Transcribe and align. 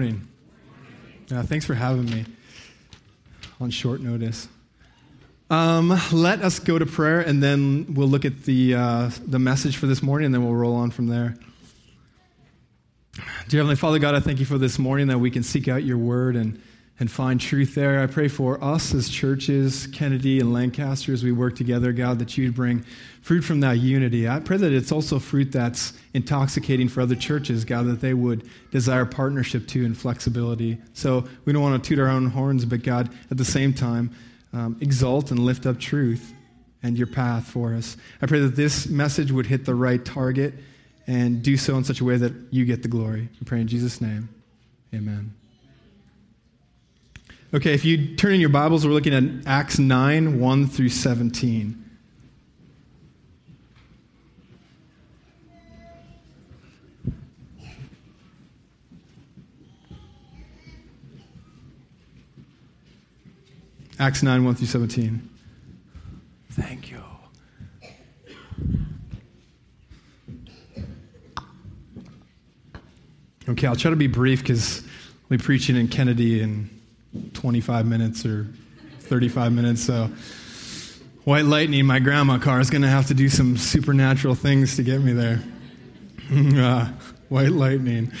morning. 0.00 0.26
Thanks 1.28 1.66
for 1.66 1.74
having 1.74 2.06
me 2.06 2.24
on 3.60 3.68
short 3.68 4.00
notice. 4.00 4.48
Um, 5.50 5.94
let 6.10 6.40
us 6.40 6.58
go 6.58 6.78
to 6.78 6.86
prayer, 6.86 7.20
and 7.20 7.42
then 7.42 7.92
we'll 7.92 8.08
look 8.08 8.24
at 8.24 8.44
the, 8.44 8.76
uh, 8.76 9.10
the 9.26 9.38
message 9.38 9.76
for 9.76 9.86
this 9.86 10.02
morning, 10.02 10.24
and 10.24 10.34
then 10.34 10.42
we'll 10.42 10.54
roll 10.54 10.74
on 10.74 10.90
from 10.90 11.08
there. 11.08 11.36
Dear 13.48 13.58
Heavenly 13.58 13.76
Father, 13.76 13.98
God, 13.98 14.14
I 14.14 14.20
thank 14.20 14.40
you 14.40 14.46
for 14.46 14.56
this 14.56 14.78
morning 14.78 15.08
that 15.08 15.18
we 15.18 15.30
can 15.30 15.42
seek 15.42 15.68
out 15.68 15.84
your 15.84 15.98
word 15.98 16.34
and 16.34 16.62
and 17.00 17.10
find 17.10 17.40
truth 17.40 17.74
there. 17.74 18.00
I 18.00 18.06
pray 18.06 18.28
for 18.28 18.62
us 18.62 18.94
as 18.94 19.08
churches, 19.08 19.88
Kennedy 19.88 20.38
and 20.38 20.52
Lancaster, 20.52 21.14
as 21.14 21.24
we 21.24 21.32
work 21.32 21.56
together, 21.56 21.92
God, 21.92 22.18
that 22.18 22.36
you'd 22.36 22.54
bring 22.54 22.84
fruit 23.22 23.40
from 23.40 23.60
that 23.60 23.78
unity. 23.78 24.28
I 24.28 24.38
pray 24.40 24.58
that 24.58 24.70
it's 24.70 24.92
also 24.92 25.18
fruit 25.18 25.50
that's 25.50 25.94
intoxicating 26.12 26.88
for 26.88 27.00
other 27.00 27.14
churches, 27.14 27.64
God, 27.64 27.86
that 27.86 28.02
they 28.02 28.12
would 28.12 28.48
desire 28.70 29.06
partnership 29.06 29.66
too 29.66 29.86
and 29.86 29.96
flexibility. 29.96 30.76
So 30.92 31.26
we 31.46 31.54
don't 31.54 31.62
want 31.62 31.82
to 31.82 31.88
toot 31.88 31.98
our 31.98 32.08
own 32.08 32.26
horns, 32.26 32.66
but 32.66 32.82
God, 32.82 33.08
at 33.30 33.38
the 33.38 33.46
same 33.46 33.72
time, 33.72 34.14
um, 34.52 34.76
exalt 34.82 35.30
and 35.30 35.40
lift 35.40 35.64
up 35.64 35.80
truth 35.80 36.34
and 36.82 36.98
your 36.98 37.06
path 37.06 37.46
for 37.46 37.72
us. 37.74 37.96
I 38.20 38.26
pray 38.26 38.40
that 38.40 38.56
this 38.56 38.88
message 38.88 39.32
would 39.32 39.46
hit 39.46 39.64
the 39.64 39.74
right 39.74 40.04
target 40.04 40.54
and 41.06 41.42
do 41.42 41.56
so 41.56 41.76
in 41.76 41.84
such 41.84 42.00
a 42.00 42.04
way 42.04 42.18
that 42.18 42.32
you 42.50 42.66
get 42.66 42.82
the 42.82 42.88
glory. 42.88 43.30
I 43.40 43.44
pray 43.44 43.60
in 43.60 43.68
Jesus' 43.68 44.02
name. 44.02 44.28
Amen. 44.94 45.34
Okay, 47.52 47.74
if 47.74 47.84
you 47.84 48.14
turn 48.14 48.32
in 48.32 48.38
your 48.38 48.48
Bibles, 48.48 48.86
we're 48.86 48.92
looking 48.92 49.12
at 49.12 49.44
Acts 49.44 49.76
9 49.76 50.38
1 50.38 50.66
through 50.68 50.88
17. 50.88 51.84
Acts 63.98 64.22
9 64.22 64.44
1 64.44 64.54
through 64.54 64.66
17. 64.68 65.28
Thank 66.50 66.92
you. 66.92 67.02
Okay, 73.48 73.66
I'll 73.66 73.74
try 73.74 73.90
to 73.90 73.96
be 73.96 74.06
brief 74.06 74.40
because 74.40 74.84
I'll 74.84 75.36
be 75.36 75.38
preaching 75.38 75.74
in 75.74 75.88
Kennedy 75.88 76.40
and 76.42 76.79
25 77.34 77.86
minutes 77.86 78.24
or 78.24 78.46
35 79.00 79.52
minutes. 79.52 79.82
So, 79.84 80.10
White 81.24 81.44
Lightning, 81.44 81.84
my 81.86 81.98
grandma 81.98 82.38
car, 82.38 82.60
is 82.60 82.70
going 82.70 82.82
to 82.82 82.88
have 82.88 83.06
to 83.08 83.14
do 83.14 83.28
some 83.28 83.56
supernatural 83.56 84.34
things 84.34 84.76
to 84.76 84.82
get 84.82 85.00
me 85.00 85.12
there. 85.12 85.42
uh, 86.62 86.86
white 87.28 87.52
Lightning. 87.52 88.12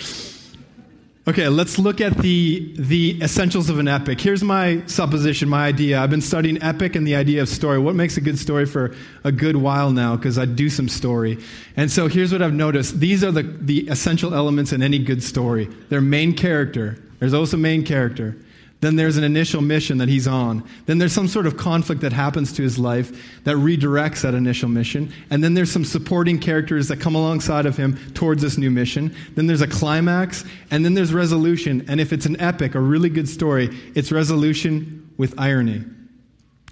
Okay, 1.28 1.48
let's 1.48 1.78
look 1.78 2.00
at 2.00 2.16
the, 2.16 2.74
the 2.76 3.20
essentials 3.22 3.70
of 3.70 3.78
an 3.78 3.86
epic. 3.86 4.20
Here's 4.20 4.42
my 4.42 4.82
supposition, 4.86 5.48
my 5.48 5.66
idea. 5.66 6.00
I've 6.00 6.10
been 6.10 6.22
studying 6.22 6.60
epic 6.62 6.96
and 6.96 7.06
the 7.06 7.14
idea 7.14 7.42
of 7.42 7.48
story. 7.48 7.78
What 7.78 7.94
makes 7.94 8.16
a 8.16 8.20
good 8.20 8.38
story 8.38 8.66
for 8.66 8.96
a 9.22 9.30
good 9.30 9.54
while 9.56 9.92
now, 9.92 10.16
because 10.16 10.38
I 10.38 10.46
do 10.46 10.68
some 10.68 10.88
story. 10.88 11.38
And 11.76 11.90
so 11.90 12.08
here's 12.08 12.32
what 12.32 12.42
I've 12.42 12.54
noticed. 12.54 12.98
These 12.98 13.22
are 13.22 13.30
the, 13.30 13.42
the 13.42 13.86
essential 13.88 14.34
elements 14.34 14.72
in 14.72 14.82
any 14.82 14.98
good 14.98 15.22
story. 15.22 15.66
Their 15.88 16.00
main 16.00 16.34
character. 16.34 16.98
There's 17.20 17.34
also 17.34 17.56
main 17.56 17.84
character. 17.84 18.36
Then 18.80 18.96
there's 18.96 19.18
an 19.18 19.24
initial 19.24 19.60
mission 19.60 19.98
that 19.98 20.08
he's 20.08 20.26
on. 20.26 20.66
Then 20.86 20.98
there's 20.98 21.12
some 21.12 21.28
sort 21.28 21.46
of 21.46 21.58
conflict 21.58 22.00
that 22.00 22.14
happens 22.14 22.50
to 22.54 22.62
his 22.62 22.78
life 22.78 23.42
that 23.44 23.56
redirects 23.56 24.22
that 24.22 24.32
initial 24.32 24.70
mission. 24.70 25.12
And 25.28 25.44
then 25.44 25.52
there's 25.52 25.70
some 25.70 25.84
supporting 25.84 26.38
characters 26.38 26.88
that 26.88 26.98
come 26.98 27.14
alongside 27.14 27.66
of 27.66 27.76
him 27.76 27.98
towards 28.14 28.40
this 28.40 28.56
new 28.56 28.70
mission. 28.70 29.14
Then 29.34 29.46
there's 29.46 29.60
a 29.60 29.66
climax. 29.66 30.44
And 30.70 30.82
then 30.82 30.94
there's 30.94 31.12
resolution. 31.12 31.84
And 31.88 32.00
if 32.00 32.12
it's 32.12 32.24
an 32.24 32.40
epic, 32.40 32.74
a 32.74 32.80
really 32.80 33.10
good 33.10 33.28
story, 33.28 33.68
it's 33.94 34.10
resolution 34.10 35.12
with 35.18 35.38
irony. 35.38 35.84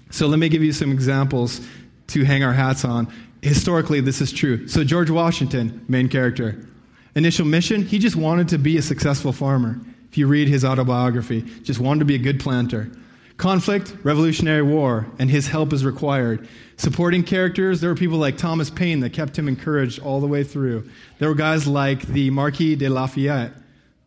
So 0.09 0.25
let 0.25 0.39
me 0.39 0.49
give 0.49 0.63
you 0.63 0.73
some 0.73 0.91
examples 0.91 1.61
to 2.07 2.23
hang 2.23 2.43
our 2.43 2.53
hats 2.53 2.83
on. 2.83 3.13
Historically, 3.43 4.01
this 4.01 4.19
is 4.19 4.31
true. 4.31 4.67
So, 4.67 4.83
George 4.83 5.11
Washington, 5.11 5.85
main 5.87 6.09
character. 6.09 6.67
Initial 7.15 7.45
mission, 7.45 7.83
he 7.83 7.99
just 7.99 8.15
wanted 8.15 8.49
to 8.49 8.57
be 8.57 8.77
a 8.77 8.81
successful 8.81 9.31
farmer 9.31 9.79
if 10.09 10.17
you 10.17 10.27
read 10.27 10.47
his 10.47 10.65
autobiography, 10.65 11.41
just 11.63 11.79
wanted 11.79 11.99
to 11.99 12.05
be 12.05 12.15
a 12.15 12.19
good 12.19 12.39
planter. 12.39 12.91
Conflict, 13.37 13.95
Revolutionary 14.03 14.63
War, 14.63 15.07
and 15.17 15.29
his 15.29 15.47
help 15.47 15.71
is 15.71 15.85
required. 15.85 16.47
Supporting 16.75 17.23
characters, 17.23 17.79
there 17.79 17.89
were 17.89 17.95
people 17.95 18.17
like 18.17 18.37
Thomas 18.37 18.69
Paine 18.69 18.99
that 18.99 19.13
kept 19.13 19.37
him 19.37 19.47
encouraged 19.47 19.99
all 19.99 20.19
the 20.19 20.27
way 20.27 20.43
through. 20.43 20.89
There 21.19 21.29
were 21.29 21.35
guys 21.35 21.65
like 21.65 22.01
the 22.01 22.31
Marquis 22.31 22.75
de 22.75 22.89
Lafayette, 22.89 23.53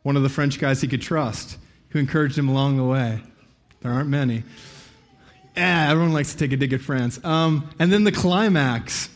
one 0.03 0.17
of 0.17 0.23
the 0.23 0.29
French 0.29 0.59
guys 0.59 0.83
he 0.83 0.89
could 0.89 1.01
trust, 1.01 1.57
who 1.91 1.99
encouraged 1.99 2.37
him 2.37 2.49
along 2.49 2.77
the 2.77 2.85
way. 2.85 3.23
There 3.81 3.91
aren't 3.91 4.11
many. 4.11 4.45
Yeah, 5.57 5.91
everyone 5.91 6.13
likes 6.13 6.33
to 6.33 6.39
take 6.39 6.53
a 6.53 6.57
dig 6.57 6.73
at 6.73 6.81
France. 6.81 7.23
Um, 7.25 7.71
and 7.79 7.93
then 7.93 8.05
the 8.05 8.13
climax. 8.13 9.09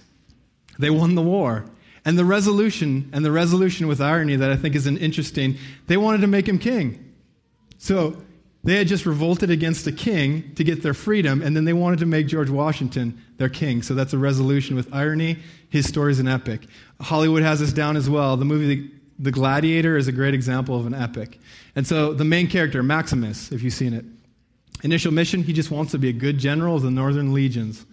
They 0.78 0.91
won 0.91 1.14
the 1.14 1.22
war. 1.22 1.64
And 2.06 2.17
the 2.17 2.25
resolution, 2.25 3.11
and 3.12 3.25
the 3.25 3.33
resolution 3.33 3.89
with 3.89 4.00
irony 4.00 4.37
that 4.37 4.50
I 4.50 4.56
think 4.56 4.77
is 4.77 4.87
an 4.87 4.97
interesting, 4.97 5.59
they 5.89 5.97
wanted 5.97 6.21
to 6.21 6.28
make 6.28 6.49
him 6.49 6.59
king. 6.59 7.12
So 7.78 8.17
they 8.62 8.77
had 8.77 8.87
just 8.87 9.06
revolted 9.06 9.50
against 9.50 9.89
a 9.89 9.93
king 9.93 10.55
to 10.55 10.62
get 10.62 10.84
their 10.84 10.94
freedom, 10.94 11.43
and 11.43 11.56
then 11.56 11.65
they 11.65 11.72
wanted 11.72 11.99
to 11.99 12.06
make 12.06 12.28
George 12.28 12.49
Washington 12.49 13.21
their 13.39 13.49
king. 13.49 13.83
So 13.83 13.94
that's 13.94 14.12
a 14.12 14.19
resolution 14.19 14.77
with 14.77 14.89
irony. 14.94 15.39
His 15.69 15.87
story 15.87 16.12
is 16.12 16.21
an 16.21 16.28
epic. 16.28 16.69
Hollywood 17.00 17.43
has 17.43 17.59
this 17.59 17.72
down 17.72 17.97
as 17.97 18.09
well. 18.09 18.37
The 18.37 18.44
movie 18.44 18.88
The 19.19 19.33
Gladiator 19.33 19.97
is 19.97 20.06
a 20.06 20.12
great 20.12 20.33
example 20.33 20.78
of 20.78 20.87
an 20.87 20.94
epic. 20.94 21.41
And 21.75 21.84
so 21.84 22.12
the 22.15 22.25
main 22.25 22.47
character, 22.47 22.84
Maximus, 22.84 23.50
if 23.50 23.65
you've 23.65 23.75
seen 23.75 23.93
it, 23.93 24.05
initial 24.84 25.12
mission, 25.12 25.43
he 25.43 25.53
just 25.53 25.73
wants 25.73 25.91
to 25.91 25.99
be 25.99 26.09
a 26.09 26.12
good 26.12 26.38
general 26.38 26.77
of 26.77 26.83
the 26.83 26.91
northern 26.93 27.34
legions. 27.34 27.84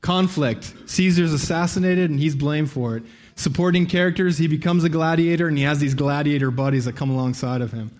Conflict, 0.00 0.74
Caesar's 0.86 1.32
assassinated 1.34 2.10
and 2.10 2.18
he's 2.18 2.34
blamed 2.34 2.70
for 2.70 2.96
it 2.96 3.04
supporting 3.36 3.86
characters. 3.86 4.38
He 4.38 4.46
becomes 4.46 4.84
a 4.84 4.88
gladiator, 4.88 5.48
and 5.48 5.56
he 5.56 5.64
has 5.64 5.78
these 5.78 5.94
gladiator 5.94 6.50
buddies 6.50 6.84
that 6.84 6.96
come 6.96 7.10
alongside 7.10 7.60
of 7.60 7.72
him. 7.72 7.90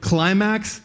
Climax, 0.00 0.80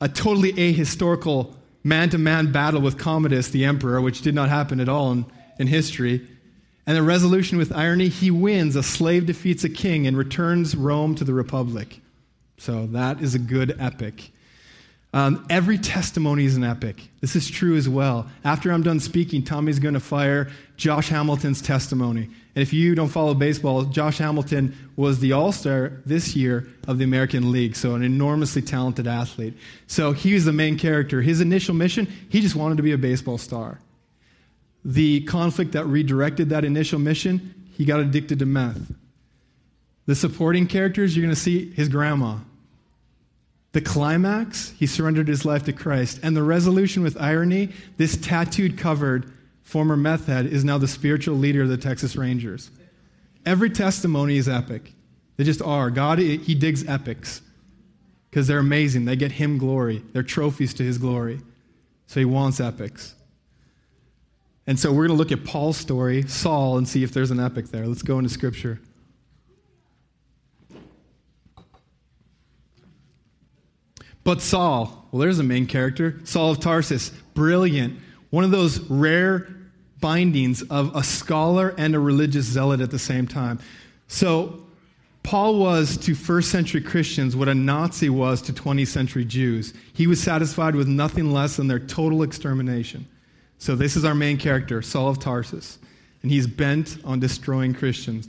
a 0.00 0.08
totally 0.08 0.52
ahistorical 0.52 1.54
man 1.82 2.10
to 2.10 2.18
man 2.18 2.50
battle 2.50 2.80
with 2.80 2.98
Commodus, 2.98 3.48
the 3.48 3.64
emperor, 3.64 4.00
which 4.00 4.22
did 4.22 4.34
not 4.34 4.48
happen 4.48 4.80
at 4.80 4.88
all 4.88 5.12
in, 5.12 5.26
in 5.58 5.66
history. 5.66 6.26
And 6.86 6.96
the 6.96 7.02
resolution 7.02 7.58
with 7.58 7.72
irony, 7.72 8.08
he 8.08 8.30
wins. 8.30 8.76
A 8.76 8.82
slave 8.82 9.26
defeats 9.26 9.64
a 9.64 9.68
king 9.68 10.06
and 10.06 10.16
returns 10.16 10.74
Rome 10.74 11.14
to 11.16 11.24
the 11.24 11.34
Republic. 11.34 12.00
So 12.56 12.86
that 12.88 13.20
is 13.20 13.34
a 13.34 13.38
good 13.38 13.76
epic. 13.78 14.30
Um, 15.14 15.46
every 15.48 15.78
testimony 15.78 16.44
is 16.44 16.56
an 16.56 16.64
epic. 16.64 17.08
This 17.20 17.36
is 17.36 17.48
true 17.48 17.76
as 17.76 17.88
well. 17.88 18.28
After 18.42 18.72
I'm 18.72 18.82
done 18.82 18.98
speaking, 18.98 19.44
Tommy's 19.44 19.78
going 19.78 19.94
to 19.94 20.00
fire 20.00 20.50
Josh 20.76 21.08
Hamilton's 21.08 21.62
testimony. 21.62 22.24
And 22.24 22.62
if 22.62 22.72
you 22.72 22.96
don't 22.96 23.08
follow 23.08 23.32
baseball, 23.32 23.84
Josh 23.84 24.18
Hamilton 24.18 24.76
was 24.96 25.20
the 25.20 25.30
All 25.30 25.52
Star 25.52 25.92
this 26.04 26.34
year 26.34 26.66
of 26.88 26.98
the 26.98 27.04
American 27.04 27.52
League, 27.52 27.76
so 27.76 27.94
an 27.94 28.02
enormously 28.02 28.60
talented 28.60 29.06
athlete. 29.06 29.54
So 29.86 30.10
he 30.10 30.34
was 30.34 30.46
the 30.46 30.52
main 30.52 30.76
character. 30.76 31.22
His 31.22 31.40
initial 31.40 31.76
mission, 31.76 32.12
he 32.28 32.40
just 32.40 32.56
wanted 32.56 32.78
to 32.78 32.82
be 32.82 32.90
a 32.90 32.98
baseball 32.98 33.38
star. 33.38 33.78
The 34.84 35.20
conflict 35.20 35.72
that 35.72 35.86
redirected 35.86 36.48
that 36.48 36.64
initial 36.64 36.98
mission, 36.98 37.54
he 37.76 37.84
got 37.84 38.00
addicted 38.00 38.40
to 38.40 38.46
meth. 38.46 38.92
The 40.06 40.16
supporting 40.16 40.66
characters, 40.66 41.16
you're 41.16 41.24
going 41.24 41.34
to 41.34 41.40
see 41.40 41.70
his 41.70 41.88
grandma. 41.88 42.38
The 43.74 43.80
climax, 43.80 44.70
he 44.78 44.86
surrendered 44.86 45.26
his 45.26 45.44
life 45.44 45.64
to 45.64 45.72
Christ. 45.72 46.20
And 46.22 46.36
the 46.36 46.44
resolution 46.44 47.02
with 47.02 47.20
irony, 47.20 47.70
this 47.96 48.16
tattooed 48.16 48.78
covered 48.78 49.32
former 49.64 49.96
meth 49.96 50.26
head 50.28 50.46
is 50.46 50.64
now 50.64 50.78
the 50.78 50.86
spiritual 50.86 51.36
leader 51.36 51.62
of 51.62 51.68
the 51.68 51.76
Texas 51.76 52.14
Rangers. 52.14 52.70
Every 53.44 53.68
testimony 53.68 54.36
is 54.36 54.48
epic. 54.48 54.92
They 55.36 55.42
just 55.42 55.60
are. 55.60 55.90
God, 55.90 56.20
he 56.20 56.54
digs 56.54 56.86
epics 56.86 57.42
because 58.30 58.46
they're 58.46 58.60
amazing. 58.60 59.06
They 59.06 59.16
get 59.16 59.32
him 59.32 59.58
glory, 59.58 60.04
they're 60.12 60.22
trophies 60.22 60.72
to 60.74 60.84
his 60.84 60.96
glory. 60.96 61.40
So 62.06 62.20
he 62.20 62.26
wants 62.26 62.60
epics. 62.60 63.16
And 64.68 64.78
so 64.78 64.92
we're 64.92 65.08
going 65.08 65.18
to 65.18 65.22
look 65.22 65.32
at 65.32 65.44
Paul's 65.44 65.78
story, 65.78 66.22
Saul, 66.28 66.78
and 66.78 66.86
see 66.86 67.02
if 67.02 67.12
there's 67.12 67.32
an 67.32 67.40
epic 67.40 67.66
there. 67.68 67.88
Let's 67.88 68.02
go 68.02 68.18
into 68.18 68.30
scripture. 68.30 68.78
But 74.24 74.40
Saul, 74.40 75.06
well, 75.12 75.20
there's 75.20 75.38
a 75.38 75.44
main 75.44 75.66
character, 75.66 76.18
Saul 76.24 76.50
of 76.50 76.60
Tarsus, 76.60 77.10
brilliant, 77.34 78.00
one 78.30 78.42
of 78.42 78.50
those 78.50 78.80
rare 78.90 79.46
bindings 80.00 80.62
of 80.62 80.96
a 80.96 81.02
scholar 81.02 81.74
and 81.78 81.94
a 81.94 82.00
religious 82.00 82.46
zealot 82.46 82.80
at 82.80 82.90
the 82.90 82.98
same 82.98 83.26
time. 83.26 83.60
So, 84.08 84.60
Paul 85.22 85.58
was 85.58 85.96
to 85.98 86.14
first 86.14 86.50
century 86.50 86.82
Christians 86.82 87.34
what 87.34 87.48
a 87.48 87.54
Nazi 87.54 88.10
was 88.10 88.42
to 88.42 88.52
20th 88.52 88.88
century 88.88 89.24
Jews. 89.24 89.72
He 89.94 90.06
was 90.06 90.22
satisfied 90.22 90.74
with 90.74 90.86
nothing 90.86 91.32
less 91.32 91.56
than 91.56 91.66
their 91.66 91.78
total 91.78 92.22
extermination. 92.22 93.06
So, 93.58 93.76
this 93.76 93.96
is 93.96 94.04
our 94.04 94.14
main 94.14 94.36
character, 94.36 94.82
Saul 94.82 95.08
of 95.08 95.18
Tarsus, 95.20 95.78
and 96.22 96.30
he's 96.30 96.46
bent 96.46 96.98
on 97.04 97.20
destroying 97.20 97.74
Christians. 97.74 98.28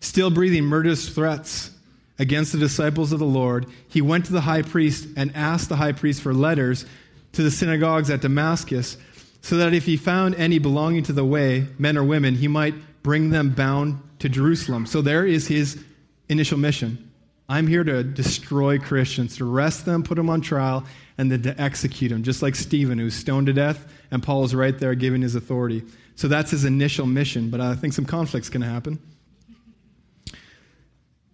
Still 0.00 0.30
breathing 0.30 0.64
murderous 0.64 1.08
threats 1.08 1.70
against 2.18 2.52
the 2.52 2.58
disciples 2.58 3.12
of 3.12 3.18
the 3.18 3.26
Lord, 3.26 3.66
he 3.88 4.00
went 4.00 4.26
to 4.26 4.32
the 4.32 4.40
high 4.42 4.62
priest 4.62 5.08
and 5.16 5.34
asked 5.34 5.68
the 5.68 5.76
high 5.76 5.92
priest 5.92 6.22
for 6.22 6.32
letters 6.32 6.86
to 7.32 7.42
the 7.42 7.50
synagogues 7.50 8.10
at 8.10 8.22
Damascus, 8.22 8.96
so 9.42 9.58
that 9.58 9.74
if 9.74 9.84
he 9.84 9.96
found 9.96 10.34
any 10.36 10.58
belonging 10.58 11.02
to 11.04 11.12
the 11.12 11.24
way, 11.24 11.66
men 11.78 11.96
or 11.96 12.04
women, 12.04 12.34
he 12.34 12.48
might 12.48 12.74
bring 13.02 13.30
them 13.30 13.50
bound 13.50 14.00
to 14.18 14.28
Jerusalem. 14.28 14.86
So 14.86 15.02
there 15.02 15.26
is 15.26 15.46
his 15.46 15.82
initial 16.28 16.58
mission. 16.58 17.10
I'm 17.48 17.68
here 17.68 17.84
to 17.84 18.02
destroy 18.02 18.78
Christians, 18.78 19.36
to 19.36 19.48
arrest 19.48 19.84
them, 19.84 20.02
put 20.02 20.16
them 20.16 20.28
on 20.30 20.40
trial, 20.40 20.84
and 21.16 21.30
then 21.30 21.42
to 21.42 21.60
execute 21.60 22.10
them, 22.10 22.24
just 22.24 22.42
like 22.42 22.56
Stephen, 22.56 22.98
who's 22.98 23.14
stoned 23.14 23.46
to 23.46 23.52
death, 23.52 23.86
and 24.10 24.22
Paul 24.22 24.42
is 24.44 24.54
right 24.54 24.76
there 24.76 24.94
giving 24.96 25.22
his 25.22 25.36
authority. 25.36 25.84
So 26.16 26.26
that's 26.26 26.50
his 26.50 26.64
initial 26.64 27.06
mission, 27.06 27.50
but 27.50 27.60
I 27.60 27.74
think 27.74 27.92
some 27.92 28.06
conflict's 28.06 28.48
going 28.48 28.62
to 28.62 28.68
happen. 28.68 28.98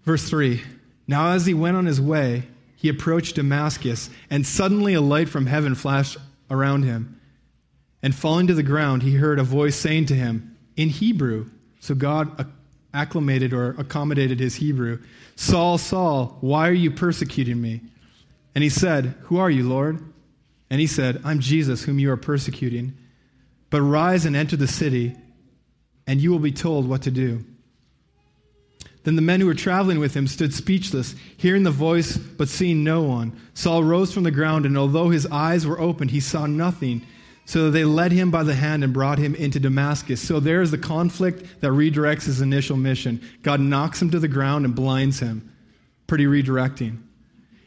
Verse 0.04 0.28
3 0.28 0.62
Now, 1.06 1.32
as 1.32 1.46
he 1.46 1.54
went 1.54 1.76
on 1.76 1.86
his 1.86 2.00
way, 2.00 2.44
he 2.76 2.88
approached 2.88 3.36
Damascus, 3.36 4.10
and 4.28 4.46
suddenly 4.46 4.94
a 4.94 5.00
light 5.00 5.28
from 5.28 5.46
heaven 5.46 5.74
flashed 5.74 6.18
around 6.50 6.82
him. 6.82 7.20
And 8.02 8.14
falling 8.14 8.48
to 8.48 8.54
the 8.54 8.64
ground, 8.64 9.02
he 9.02 9.14
heard 9.14 9.38
a 9.38 9.44
voice 9.44 9.76
saying 9.76 10.06
to 10.06 10.14
him 10.14 10.56
in 10.76 10.88
Hebrew. 10.88 11.50
So 11.78 11.94
God 11.94 12.52
acclimated 12.92 13.52
or 13.52 13.70
accommodated 13.78 14.40
his 14.40 14.56
Hebrew 14.56 14.98
Saul, 15.34 15.78
Saul, 15.78 16.36
why 16.40 16.68
are 16.68 16.74
you 16.74 16.90
persecuting 16.90 17.60
me? 17.60 17.80
And 18.54 18.62
he 18.62 18.70
said, 18.70 19.14
Who 19.22 19.38
are 19.38 19.50
you, 19.50 19.68
Lord? 19.68 19.98
And 20.70 20.80
he 20.80 20.86
said, 20.86 21.20
I'm 21.24 21.40
Jesus, 21.40 21.82
whom 21.82 21.98
you 21.98 22.10
are 22.12 22.16
persecuting. 22.16 22.96
But 23.70 23.82
rise 23.82 24.26
and 24.26 24.36
enter 24.36 24.56
the 24.56 24.68
city, 24.68 25.16
and 26.06 26.20
you 26.20 26.30
will 26.30 26.38
be 26.38 26.52
told 26.52 26.88
what 26.88 27.02
to 27.02 27.10
do. 27.10 27.44
Then 29.04 29.16
the 29.16 29.22
men 29.22 29.40
who 29.40 29.46
were 29.46 29.54
traveling 29.54 29.98
with 29.98 30.14
him 30.14 30.26
stood 30.26 30.54
speechless, 30.54 31.14
hearing 31.36 31.64
the 31.64 31.70
voice 31.70 32.16
but 32.16 32.48
seeing 32.48 32.84
no 32.84 33.02
one. 33.02 33.38
Saul 33.54 33.82
rose 33.82 34.12
from 34.12 34.22
the 34.22 34.30
ground, 34.30 34.64
and 34.64 34.78
although 34.78 35.10
his 35.10 35.26
eyes 35.26 35.66
were 35.66 35.80
opened, 35.80 36.12
he 36.12 36.20
saw 36.20 36.46
nothing. 36.46 37.04
So 37.44 37.70
they 37.70 37.84
led 37.84 38.12
him 38.12 38.30
by 38.30 38.44
the 38.44 38.54
hand 38.54 38.84
and 38.84 38.92
brought 38.92 39.18
him 39.18 39.34
into 39.34 39.58
Damascus. 39.58 40.20
So 40.20 40.38
there's 40.38 40.70
the 40.70 40.78
conflict 40.78 41.60
that 41.60 41.72
redirects 41.72 42.24
his 42.24 42.40
initial 42.40 42.76
mission. 42.76 43.20
God 43.42 43.60
knocks 43.60 44.00
him 44.00 44.10
to 44.12 44.20
the 44.20 44.28
ground 44.28 44.64
and 44.64 44.74
blinds 44.74 45.18
him. 45.18 45.52
Pretty 46.06 46.26
redirecting. 46.26 47.02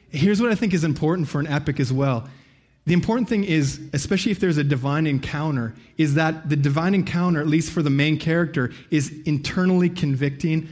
Here's 0.09 0.41
what 0.41 0.51
I 0.51 0.55
think 0.55 0.73
is 0.73 0.85
important 0.85 1.27
for 1.27 1.41
an 1.41 1.47
epic 1.47 1.81
as 1.81 1.91
well. 1.91 2.29
The 2.85 2.93
important 2.93 3.27
thing 3.27 3.43
is, 3.43 3.81
especially 3.93 4.31
if 4.31 4.39
there's 4.39 4.57
a 4.57 4.63
divine 4.63 5.07
encounter, 5.07 5.73
is 5.97 6.13
that 6.13 6.49
the 6.49 6.55
divine 6.55 6.93
encounter, 6.93 7.41
at 7.41 7.47
least 7.47 7.71
for 7.71 7.81
the 7.81 7.89
main 7.89 8.17
character, 8.17 8.71
is 8.91 9.11
internally 9.25 9.89
convicting 9.89 10.69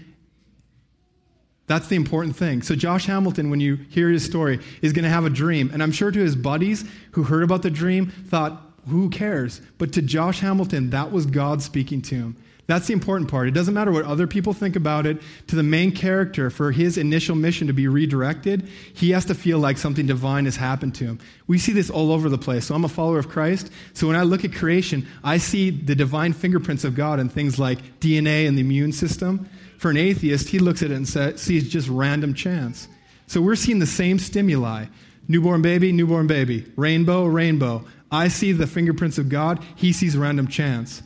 that's 1.65 1.87
the 1.87 1.95
important 1.95 2.35
thing. 2.35 2.61
So, 2.61 2.75
Josh 2.75 3.05
Hamilton, 3.05 3.49
when 3.49 3.59
you 3.59 3.75
hear 3.89 4.09
his 4.09 4.25
story, 4.25 4.59
is 4.81 4.91
going 4.91 5.03
to 5.03 5.09
have 5.09 5.25
a 5.25 5.29
dream. 5.29 5.69
And 5.71 5.81
I'm 5.81 5.91
sure 5.91 6.11
to 6.11 6.19
his 6.19 6.35
buddies 6.35 6.83
who 7.11 7.23
heard 7.23 7.43
about 7.43 7.61
the 7.61 7.71
dream, 7.71 8.07
thought, 8.27 8.61
who 8.89 9.09
cares? 9.09 9.61
But 9.77 9.93
to 9.93 10.01
Josh 10.01 10.41
Hamilton, 10.41 10.89
that 10.89 11.11
was 11.11 11.25
God 11.25 11.61
speaking 11.61 12.01
to 12.03 12.15
him. 12.15 12.35
That's 12.65 12.87
the 12.87 12.93
important 12.93 13.29
part. 13.29 13.49
It 13.49 13.51
doesn't 13.51 13.73
matter 13.73 13.91
what 13.91 14.05
other 14.05 14.25
people 14.25 14.53
think 14.53 14.77
about 14.77 15.05
it. 15.05 15.21
To 15.47 15.55
the 15.55 15.63
main 15.63 15.91
character, 15.91 16.49
for 16.49 16.71
his 16.71 16.97
initial 16.97 17.35
mission 17.35 17.67
to 17.67 17.73
be 17.73 17.89
redirected, 17.89 18.69
he 18.93 19.11
has 19.11 19.25
to 19.25 19.35
feel 19.35 19.59
like 19.59 19.77
something 19.77 20.05
divine 20.05 20.45
has 20.45 20.55
happened 20.55 20.95
to 20.95 21.03
him. 21.03 21.19
We 21.47 21.57
see 21.57 21.73
this 21.73 21.89
all 21.89 22.11
over 22.13 22.29
the 22.29 22.37
place. 22.37 22.65
So 22.65 22.75
I'm 22.75 22.85
a 22.85 22.89
follower 22.89 23.19
of 23.19 23.27
Christ. 23.27 23.69
So 23.93 24.07
when 24.07 24.15
I 24.15 24.23
look 24.23 24.45
at 24.45 24.53
creation, 24.53 25.05
I 25.25 25.39
see 25.39 25.71
the 25.71 25.93
divine 25.93 26.31
fingerprints 26.31 26.85
of 26.85 26.95
God 26.95 27.19
in 27.19 27.27
things 27.27 27.59
like 27.59 27.99
DNA 27.99 28.47
and 28.47 28.57
the 28.57 28.61
immune 28.61 28.93
system. 28.93 29.49
For 29.77 29.91
an 29.91 29.97
atheist, 29.97 30.47
he 30.47 30.59
looks 30.59 30.81
at 30.81 30.91
it 30.91 30.95
and 30.95 31.39
sees 31.39 31.69
just 31.69 31.89
random 31.89 32.33
chance. 32.33 32.87
So 33.27 33.41
we're 33.41 33.55
seeing 33.55 33.79
the 33.79 33.85
same 33.85 34.19
stimuli 34.19 34.85
newborn 35.27 35.61
baby, 35.61 35.91
newborn 35.91 36.27
baby, 36.27 36.71
rainbow, 36.75 37.25
rainbow. 37.25 37.83
I 38.11 38.27
see 38.27 38.51
the 38.51 38.67
fingerprints 38.67 39.17
of 39.17 39.29
God, 39.29 39.63
he 39.75 39.91
sees 39.91 40.17
random 40.17 40.47
chance. 40.47 41.01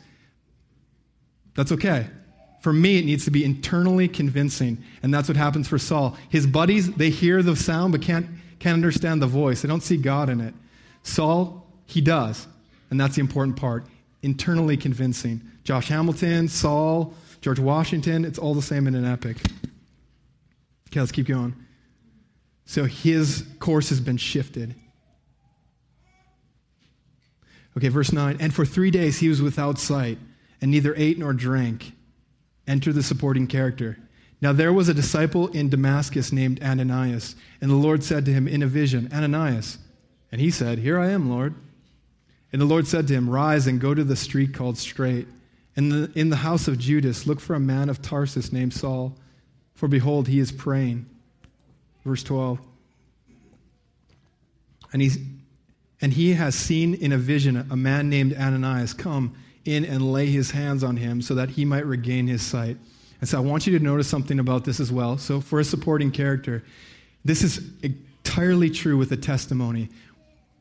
That's 1.58 1.72
okay. 1.72 2.06
For 2.60 2.72
me, 2.72 2.98
it 2.98 3.04
needs 3.04 3.24
to 3.24 3.32
be 3.32 3.44
internally 3.44 4.06
convincing. 4.06 4.78
And 5.02 5.12
that's 5.12 5.26
what 5.26 5.36
happens 5.36 5.66
for 5.66 5.76
Saul. 5.76 6.16
His 6.28 6.46
buddies, 6.46 6.92
they 6.92 7.10
hear 7.10 7.42
the 7.42 7.56
sound 7.56 7.90
but 7.90 8.00
can't, 8.00 8.28
can't 8.60 8.74
understand 8.74 9.20
the 9.20 9.26
voice. 9.26 9.62
They 9.62 9.68
don't 9.68 9.82
see 9.82 9.96
God 9.96 10.28
in 10.28 10.40
it. 10.40 10.54
Saul, 11.02 11.66
he 11.84 12.00
does. 12.00 12.46
And 12.90 13.00
that's 13.00 13.16
the 13.16 13.22
important 13.22 13.56
part. 13.56 13.84
Internally 14.22 14.76
convincing. 14.76 15.42
Josh 15.64 15.88
Hamilton, 15.88 16.46
Saul, 16.46 17.12
George 17.40 17.58
Washington, 17.58 18.24
it's 18.24 18.38
all 18.38 18.54
the 18.54 18.62
same 18.62 18.86
in 18.86 18.94
an 18.94 19.04
epic. 19.04 19.38
Okay, 20.90 21.00
let's 21.00 21.10
keep 21.10 21.26
going. 21.26 21.56
So 22.66 22.84
his 22.84 23.44
course 23.58 23.88
has 23.88 23.98
been 24.00 24.16
shifted. 24.16 24.76
Okay, 27.76 27.88
verse 27.88 28.12
9. 28.12 28.36
And 28.38 28.54
for 28.54 28.64
three 28.64 28.92
days 28.92 29.18
he 29.18 29.28
was 29.28 29.42
without 29.42 29.80
sight, 29.80 30.18
and 30.60 30.70
neither 30.70 30.94
ate 30.96 31.18
nor 31.18 31.32
drank. 31.32 31.92
Enter 32.66 32.92
the 32.92 33.02
supporting 33.02 33.46
character. 33.46 33.98
Now 34.40 34.52
there 34.52 34.72
was 34.72 34.88
a 34.88 34.94
disciple 34.94 35.48
in 35.48 35.68
Damascus 35.68 36.32
named 36.32 36.62
Ananias, 36.62 37.34
and 37.60 37.70
the 37.70 37.76
Lord 37.76 38.04
said 38.04 38.24
to 38.26 38.32
him 38.32 38.46
in 38.46 38.62
a 38.62 38.66
vision, 38.66 39.08
Ananias. 39.12 39.78
And 40.30 40.40
he 40.40 40.50
said, 40.50 40.78
Here 40.78 40.98
I 40.98 41.10
am, 41.10 41.30
Lord. 41.30 41.54
And 42.52 42.60
the 42.60 42.66
Lord 42.66 42.86
said 42.86 43.08
to 43.08 43.14
him, 43.14 43.28
Rise 43.28 43.66
and 43.66 43.80
go 43.80 43.94
to 43.94 44.04
the 44.04 44.16
street 44.16 44.54
called 44.54 44.78
Straight 44.78 45.26
in 45.78 45.90
the, 45.90 46.10
in 46.16 46.28
the 46.28 46.36
house 46.36 46.66
of 46.66 46.76
Judas, 46.76 47.24
look 47.24 47.38
for 47.38 47.54
a 47.54 47.60
man 47.60 47.88
of 47.88 48.02
Tarsus 48.02 48.52
named 48.52 48.74
Saul, 48.74 49.16
for 49.74 49.86
behold, 49.86 50.26
he 50.26 50.40
is 50.40 50.50
praying. 50.50 51.06
Verse 52.04 52.24
12. 52.24 52.58
And, 54.92 55.00
he's, 55.00 55.18
and 56.00 56.12
he 56.12 56.34
has 56.34 56.56
seen 56.56 56.94
in 56.94 57.12
a 57.12 57.16
vision 57.16 57.64
a 57.70 57.76
man 57.76 58.10
named 58.10 58.34
Ananias 58.34 58.92
come 58.92 59.36
in 59.74 59.84
and 59.84 60.12
lay 60.12 60.26
his 60.26 60.50
hands 60.50 60.82
on 60.82 60.96
him 60.96 61.22
so 61.22 61.34
that 61.34 61.50
he 61.50 61.64
might 61.64 61.86
regain 61.86 62.26
his 62.26 62.42
sight. 62.42 62.76
And 63.20 63.28
so 63.28 63.38
I 63.38 63.40
want 63.40 63.66
you 63.66 63.78
to 63.78 63.84
notice 63.84 64.08
something 64.08 64.38
about 64.38 64.64
this 64.64 64.80
as 64.80 64.92
well. 64.92 65.18
So, 65.18 65.40
for 65.40 65.60
a 65.60 65.64
supporting 65.64 66.10
character, 66.10 66.64
this 67.24 67.42
is 67.42 67.60
entirely 67.82 68.70
true 68.70 68.96
with 68.96 69.10
a 69.12 69.16
testimony. 69.16 69.88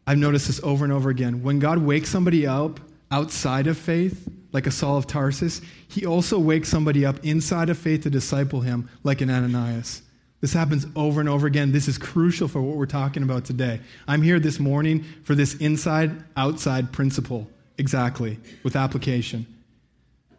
I've 0.07 0.17
noticed 0.17 0.47
this 0.47 0.61
over 0.63 0.83
and 0.83 0.93
over 0.93 1.09
again. 1.09 1.43
When 1.43 1.59
God 1.59 1.79
wakes 1.79 2.09
somebody 2.09 2.47
up 2.47 2.79
outside 3.11 3.67
of 3.67 3.77
faith, 3.77 4.27
like 4.53 4.65
a 4.65 4.71
Saul 4.71 4.97
of 4.97 5.05
Tarsus, 5.05 5.61
he 5.87 6.05
also 6.05 6.39
wakes 6.39 6.69
somebody 6.69 7.05
up 7.05 7.23
inside 7.23 7.69
of 7.69 7.77
faith 7.77 8.03
to 8.03 8.09
disciple 8.09 8.61
him, 8.61 8.89
like 9.03 9.21
an 9.21 9.29
Ananias. 9.29 10.01
This 10.39 10.53
happens 10.53 10.85
over 10.95 11.19
and 11.19 11.27
over 11.27 11.47
again. 11.47 11.71
This 11.71 11.87
is 11.87 11.97
crucial 11.97 12.47
for 12.47 12.61
what 12.61 12.77
we're 12.77 12.85
talking 12.85 13.23
about 13.23 13.43
today. 13.43 13.81
I'm 14.07 14.21
here 14.21 14.39
this 14.39 14.59
morning 14.59 15.03
for 15.23 15.35
this 15.35 15.55
inside 15.55 16.11
outside 16.35 16.91
principle, 16.91 17.49
exactly, 17.77 18.39
with 18.63 18.75
application. 18.75 19.45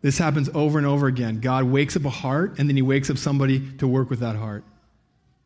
This 0.00 0.18
happens 0.18 0.48
over 0.54 0.78
and 0.78 0.86
over 0.86 1.06
again. 1.06 1.40
God 1.40 1.64
wakes 1.64 1.96
up 1.96 2.04
a 2.04 2.10
heart, 2.10 2.58
and 2.58 2.68
then 2.68 2.76
he 2.76 2.82
wakes 2.82 3.10
up 3.10 3.18
somebody 3.18 3.60
to 3.78 3.88
work 3.88 4.10
with 4.10 4.20
that 4.20 4.36
heart. 4.36 4.64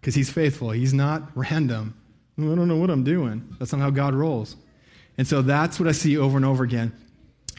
Because 0.01 0.15
he's 0.15 0.31
faithful, 0.31 0.71
he's 0.71 0.93
not 0.93 1.31
random. 1.35 1.95
I 2.39 2.43
don't 2.43 2.69
know 2.69 2.77
what 2.77 2.91
I'm 2.91 3.05
doing. 3.05 3.55
That's 3.59 3.73
not 3.73 3.81
how 3.81 3.91
God 3.91 4.15
rolls. 4.15 4.57
And 5.19 5.27
so 5.27 5.43
that's 5.43 5.79
what 5.79 5.89
I 5.89 5.93
see 5.93 6.17
over 6.19 6.37
and 6.37 6.45
over 6.45 6.65
again. 6.65 6.93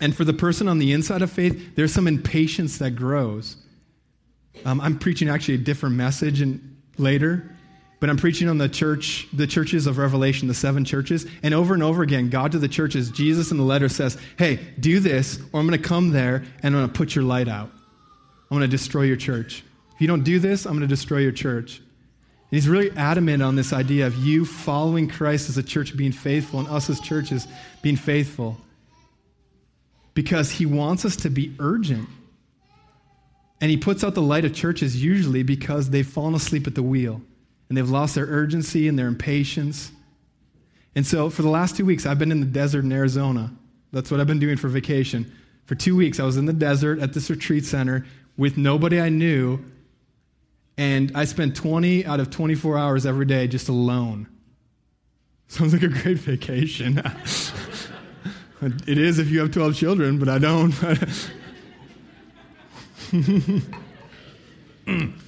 And 0.02 0.16
for 0.16 0.26
the 0.26 0.34
person 0.34 0.68
on 0.68 0.80
the 0.80 0.92
inside 0.92 1.22
of 1.22 1.32
faith, 1.32 1.76
there's 1.76 1.94
some 1.94 2.08
impatience 2.08 2.80
that 2.80 2.92
grows. 2.92 3.58
Um, 4.66 4.82
I'm 4.82 4.98
preaching 4.98 5.30
actually 5.30 5.56
a 5.56 5.60
different 5.60 5.96
message 5.96 6.42
and 6.42 6.82
later, 6.98 7.56
but 8.04 8.10
I'm 8.10 8.18
preaching 8.18 8.50
on 8.50 8.58
the 8.58 8.68
church, 8.68 9.30
the 9.32 9.48
churches 9.48 9.88
of 9.88 9.98
Revelation, 9.98 10.50
the 10.50 10.54
seven 10.54 10.84
churches. 10.84 11.26
And 11.42 11.54
over 11.54 11.74
and 11.74 11.82
over 11.82 12.04
again, 12.04 12.30
God 12.30 12.52
to 12.52 12.60
the 12.60 12.68
churches, 12.68 13.10
Jesus 13.10 13.50
in 13.50 13.56
the 13.56 13.64
letter 13.64 13.88
says, 13.88 14.18
Hey, 14.38 14.60
do 14.78 15.00
this, 15.00 15.40
or 15.54 15.62
I'm 15.62 15.66
going 15.66 15.82
to 15.82 15.88
come 15.88 16.10
there 16.10 16.44
and 16.62 16.76
I'm 16.76 16.82
going 16.82 16.88
to 16.90 16.94
put 16.94 17.16
your 17.16 17.24
light 17.24 17.48
out. 17.48 17.72
I'm 17.72 18.58
going 18.58 18.60
to 18.60 18.68
destroy 18.68 19.04
your 19.04 19.16
church. 19.16 19.64
If 19.96 20.02
you 20.02 20.08
don't 20.08 20.26
do 20.26 20.38
this, 20.38 20.66
I'm 20.66 20.74
going 20.74 20.82
to 20.82 20.88
destroy 20.88 21.20
your 21.20 21.32
church. 21.32 21.78
And 21.78 21.88
he's 22.50 22.68
really 22.68 22.92
adamant 22.98 23.42
on 23.42 23.56
this 23.56 23.72
idea 23.72 24.06
of 24.06 24.18
you 24.18 24.44
following 24.44 25.08
Christ 25.08 25.48
as 25.48 25.58
a 25.58 25.64
church 25.64 25.96
being 25.96 26.12
faithful 26.12 26.60
and 26.60 26.68
us 26.68 26.90
as 26.90 27.00
churches 27.00 27.48
being 27.82 27.96
faithful 27.96 28.58
because 30.14 30.52
he 30.52 30.66
wants 30.66 31.06
us 31.06 31.16
to 31.16 31.30
be 31.30 31.56
urgent. 31.58 32.10
And 33.62 33.72
he 33.72 33.78
puts 33.78 34.04
out 34.04 34.14
the 34.14 34.22
light 34.22 34.44
of 34.44 34.54
churches 34.54 35.02
usually 35.02 35.44
because 35.44 35.90
they've 35.90 36.06
fallen 36.06 36.36
asleep 36.36 36.68
at 36.68 36.76
the 36.76 36.84
wheel 36.84 37.22
and 37.70 37.78
they've 37.78 37.90
lost 37.90 38.16
their 38.16 38.26
urgency 38.26 38.88
and 38.88 38.98
their 38.98 39.08
impatience. 39.08 39.92
And 40.96 41.06
so 41.06 41.30
for 41.30 41.42
the 41.42 41.50
last 41.50 41.76
two 41.76 41.86
weeks, 41.86 42.06
I've 42.06 42.20
been 42.20 42.32
in 42.32 42.40
the 42.40 42.46
desert 42.46 42.84
in 42.84 42.92
Arizona. 42.92 43.52
That's 43.92 44.12
what 44.12 44.20
I've 44.20 44.28
been 44.28 44.40
doing 44.40 44.58
for 44.58 44.68
vacation. 44.68 45.32
For 45.66 45.76
two 45.76 45.96
weeks, 45.96 46.20
I 46.20 46.24
was 46.24 46.38
in 46.38 46.46
the 46.46 46.54
desert 46.54 47.00
at 47.00 47.14
this 47.14 47.30
retreat 47.30 47.66
center 47.66 48.06
with 48.38 48.58
nobody 48.58 49.00
I 49.00 49.10
knew. 49.10 49.64
And 50.78 51.12
I 51.16 51.26
spent 51.26 51.56
20 51.56 52.06
out 52.06 52.20
of 52.20 52.30
24 52.30 52.78
hours 52.78 53.06
every 53.06 53.26
day 53.26 53.48
just 53.48 53.70
alone. 53.70 54.28
Sounds 55.48 55.74
like 55.74 55.84
a 55.84 55.88
great 55.88 56.18
vacation. 56.18 57.02
It 58.88 58.98
is 58.98 59.20
if 59.20 59.30
you 59.30 59.42
have 59.42 59.52
12 59.52 59.76
children, 59.76 60.20
but 60.20 60.30
I 60.30 60.38
don't. 60.38 60.74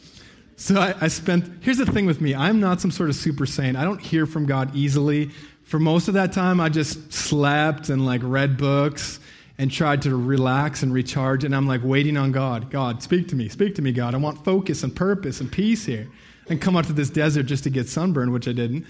So 0.65 0.81
I, 0.81 0.95
I, 0.99 1.07
spent, 1.09 1.61
here's 1.61 1.77
the 1.77 1.85
thing 1.85 2.07
with 2.07 2.21
me 2.21 2.33
I'm 2.33 2.59
not 2.59 2.81
some 2.81 2.89
sort 2.89 3.11
of 3.11 3.15
super 3.15 3.45
saint. 3.45 3.77
I 3.77 3.83
don't 3.83 4.01
hear 4.01 4.25
from 4.25 4.47
God 4.47 4.75
easily. 4.75 5.29
For 5.61 5.77
most 5.79 6.07
of 6.07 6.15
that 6.15 6.33
time, 6.33 6.59
I 6.59 6.69
just 6.69 7.13
slept 7.13 7.89
and 7.89 8.03
like 8.03 8.21
read 8.23 8.57
books 8.57 9.19
and 9.59 9.71
tried 9.71 10.01
to 10.01 10.15
relax 10.15 10.81
and 10.81 10.91
recharge. 10.91 11.43
And 11.43 11.55
I'm 11.55 11.67
like 11.67 11.81
waiting 11.83 12.17
on 12.17 12.31
God. 12.31 12.71
God, 12.71 13.03
speak 13.03 13.27
to 13.27 13.35
me, 13.35 13.47
speak 13.47 13.75
to 13.75 13.83
me, 13.83 13.91
God. 13.91 14.15
I 14.15 14.17
want 14.17 14.43
focus 14.43 14.81
and 14.81 14.95
purpose 14.95 15.39
and 15.39 15.51
peace 15.51 15.85
here. 15.85 16.09
And 16.49 16.59
come 16.59 16.75
out 16.75 16.85
to 16.85 16.93
this 16.93 17.11
desert 17.11 17.43
just 17.43 17.63
to 17.65 17.69
get 17.69 17.87
sunburned, 17.87 18.33
which 18.33 18.47
I 18.47 18.53
didn't. 18.53 18.87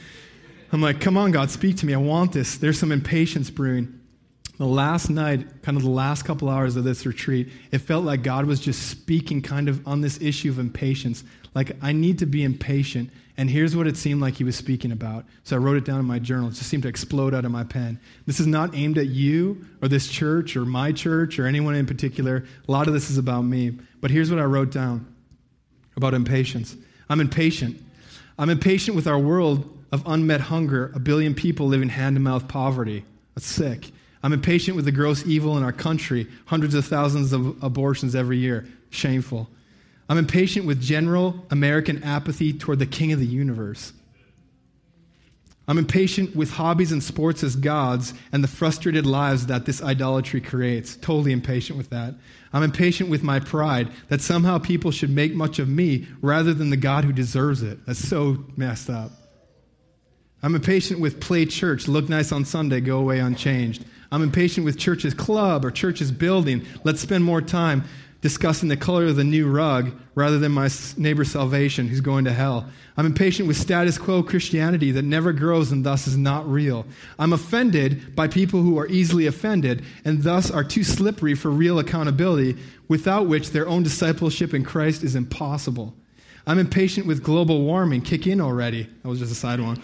I'm 0.71 0.81
like, 0.81 1.01
come 1.01 1.17
on, 1.17 1.31
God, 1.31 1.51
speak 1.51 1.75
to 1.79 1.85
me. 1.85 1.93
I 1.93 1.97
want 1.97 2.31
this. 2.31 2.55
There's 2.55 2.79
some 2.79 2.93
impatience 2.93 3.49
brewing. 3.49 3.99
The 4.57 4.65
last 4.65 5.09
night, 5.09 5.63
kind 5.63 5.75
of 5.77 5.83
the 5.83 5.89
last 5.89 6.23
couple 6.23 6.49
hours 6.49 6.75
of 6.77 6.83
this 6.83 7.05
retreat, 7.05 7.49
it 7.71 7.79
felt 7.79 8.05
like 8.05 8.23
God 8.23 8.45
was 8.45 8.59
just 8.59 8.89
speaking 8.89 9.41
kind 9.41 9.67
of 9.67 9.85
on 9.85 10.01
this 10.01 10.21
issue 10.21 10.49
of 10.49 10.59
impatience. 10.59 11.23
Like, 11.53 11.75
I 11.81 11.91
need 11.91 12.19
to 12.19 12.25
be 12.25 12.43
impatient. 12.43 13.09
And 13.37 13.49
here's 13.49 13.75
what 13.75 13.85
it 13.85 13.97
seemed 13.97 14.21
like 14.21 14.35
he 14.35 14.45
was 14.45 14.55
speaking 14.55 14.93
about. 14.93 15.25
So 15.43 15.57
I 15.57 15.59
wrote 15.59 15.75
it 15.75 15.83
down 15.83 15.99
in 15.99 16.05
my 16.05 16.19
journal. 16.19 16.47
It 16.47 16.53
just 16.53 16.69
seemed 16.69 16.83
to 16.83 16.89
explode 16.89 17.33
out 17.33 17.43
of 17.43 17.51
my 17.51 17.65
pen. 17.65 17.99
This 18.25 18.39
is 18.39 18.47
not 18.47 18.73
aimed 18.75 18.97
at 18.97 19.07
you 19.07 19.65
or 19.81 19.89
this 19.89 20.07
church 20.07 20.55
or 20.55 20.63
my 20.63 20.93
church 20.93 21.37
or 21.37 21.45
anyone 21.45 21.75
in 21.75 21.85
particular. 21.85 22.45
A 22.67 22.71
lot 22.71 22.87
of 22.87 22.93
this 22.93 23.09
is 23.09 23.17
about 23.17 23.41
me. 23.41 23.77
But 23.99 24.09
here's 24.09 24.31
what 24.31 24.39
I 24.39 24.45
wrote 24.45 24.71
down 24.71 25.13
about 25.97 26.13
impatience 26.13 26.77
I'm 27.09 27.19
impatient. 27.19 27.81
I'm 28.37 28.49
impatient 28.49 28.95
with 28.95 29.07
our 29.07 29.19
world 29.19 29.69
of 29.91 30.03
unmet 30.05 30.41
hunger, 30.41 30.91
a 30.93 30.99
billion 30.99 31.33
people 31.33 31.67
living 31.67 31.89
hand 31.89 32.15
to 32.15 32.19
mouth 32.19 32.47
poverty. 32.47 33.05
That's 33.33 33.45
sick. 33.45 33.91
I'm 34.25 34.33
impatient 34.33 34.75
with 34.75 34.85
the 34.85 34.91
gross 34.91 35.23
evil 35.27 35.55
in 35.55 35.61
our 35.61 35.71
country, 35.71 36.25
hundreds 36.47 36.73
of 36.73 36.83
thousands 36.83 37.31
of 37.31 37.61
abortions 37.63 38.15
every 38.15 38.39
year. 38.39 38.65
Shameful. 38.89 39.47
I'm 40.09 40.17
impatient 40.17 40.65
with 40.65 40.81
general 40.81 41.45
American 41.51 42.01
apathy 42.01 42.51
toward 42.51 42.79
the 42.79 42.87
king 42.87 43.11
of 43.11 43.19
the 43.19 43.27
universe. 43.27 43.93
I'm 45.67 45.77
impatient 45.77 46.35
with 46.35 46.49
hobbies 46.49 46.91
and 46.91 47.03
sports 47.03 47.43
as 47.43 47.55
gods 47.55 48.15
and 48.31 48.43
the 48.43 48.47
frustrated 48.47 49.05
lives 49.05 49.45
that 49.45 49.67
this 49.67 49.79
idolatry 49.79 50.41
creates. 50.41 50.95
Totally 50.95 51.31
impatient 51.31 51.77
with 51.77 51.91
that. 51.91 52.15
I'm 52.51 52.63
impatient 52.63 53.11
with 53.11 53.21
my 53.21 53.39
pride 53.39 53.91
that 54.07 54.21
somehow 54.21 54.57
people 54.57 54.89
should 54.89 55.11
make 55.11 55.35
much 55.35 55.59
of 55.59 55.69
me 55.69 56.07
rather 56.19 56.51
than 56.51 56.71
the 56.71 56.77
God 56.77 57.03
who 57.03 57.13
deserves 57.13 57.61
it. 57.61 57.85
That's 57.85 57.99
so 57.99 58.43
messed 58.57 58.89
up. 58.89 59.11
I'm 60.41 60.55
impatient 60.55 60.99
with 60.99 61.21
play 61.21 61.45
church, 61.45 61.87
look 61.87 62.09
nice 62.09 62.31
on 62.31 62.43
Sunday, 62.43 62.81
go 62.81 62.97
away 62.97 63.19
unchanged. 63.19 63.85
I'm 64.11 64.23
impatient 64.23 64.65
with 64.65 64.77
church's 64.77 65.13
club 65.13 65.65
or 65.65 65.71
church's 65.71 66.11
building. 66.11 66.65
Let's 66.83 67.01
spend 67.01 67.23
more 67.23 67.41
time 67.41 67.83
discussing 68.25 68.69
the 68.69 68.75
color 68.77 69.05
of 69.05 69.15
the 69.15 69.23
new 69.23 69.47
rug 69.47 69.91
rather 70.15 70.39
than 70.39 70.51
my 70.51 70.67
neighbor's 70.97 71.29
salvation 71.29 71.87
who's 71.87 72.01
going 72.01 72.25
to 72.25 72.33
hell. 72.33 72.67
I'm 72.97 73.05
impatient 73.05 73.47
with 73.47 73.55
status 73.55 73.99
quo 73.99 74.23
Christianity 74.23 74.89
that 74.91 75.03
never 75.03 75.31
grows 75.31 75.71
and 75.71 75.85
thus 75.85 76.07
is 76.07 76.17
not 76.17 76.49
real. 76.49 76.87
I'm 77.19 77.33
offended 77.33 78.15
by 78.15 78.27
people 78.27 78.61
who 78.61 78.79
are 78.79 78.87
easily 78.87 79.27
offended 79.27 79.83
and 80.05 80.23
thus 80.23 80.49
are 80.49 80.63
too 80.63 80.83
slippery 80.83 81.35
for 81.35 81.51
real 81.51 81.77
accountability, 81.77 82.57
without 82.87 83.27
which 83.27 83.51
their 83.51 83.67
own 83.67 83.83
discipleship 83.83 84.55
in 84.55 84.63
Christ 84.63 85.03
is 85.03 85.15
impossible. 85.15 85.93
I'm 86.47 86.57
impatient 86.57 87.05
with 87.05 87.23
global 87.23 87.61
warming. 87.61 88.01
Kick 88.01 88.25
in 88.25 88.41
already. 88.41 88.89
That 89.03 89.07
was 89.07 89.19
just 89.19 89.31
a 89.31 89.35
side 89.35 89.59
one. 89.59 89.81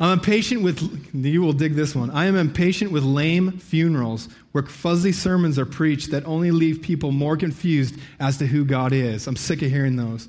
I'm 0.00 0.14
impatient 0.14 0.62
with, 0.62 1.14
you 1.14 1.42
will 1.42 1.52
dig 1.52 1.74
this 1.74 1.94
one. 1.94 2.10
I 2.10 2.24
am 2.24 2.34
impatient 2.34 2.90
with 2.90 3.04
lame 3.04 3.58
funerals 3.58 4.30
where 4.52 4.64
fuzzy 4.64 5.12
sermons 5.12 5.58
are 5.58 5.66
preached 5.66 6.10
that 6.12 6.24
only 6.24 6.50
leave 6.50 6.80
people 6.80 7.12
more 7.12 7.36
confused 7.36 7.96
as 8.18 8.38
to 8.38 8.46
who 8.46 8.64
God 8.64 8.94
is. 8.94 9.26
I'm 9.26 9.36
sick 9.36 9.60
of 9.60 9.70
hearing 9.70 9.96
those. 9.96 10.26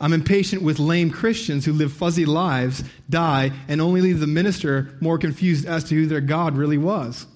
I'm 0.00 0.14
impatient 0.14 0.62
with 0.62 0.78
lame 0.78 1.10
Christians 1.10 1.66
who 1.66 1.74
live 1.74 1.92
fuzzy 1.92 2.24
lives, 2.24 2.82
die, 3.10 3.50
and 3.68 3.82
only 3.82 4.00
leave 4.00 4.20
the 4.20 4.26
minister 4.26 4.96
more 5.02 5.18
confused 5.18 5.66
as 5.66 5.84
to 5.84 5.94
who 5.94 6.06
their 6.06 6.22
God 6.22 6.56
really 6.56 6.78
was. 6.78 7.26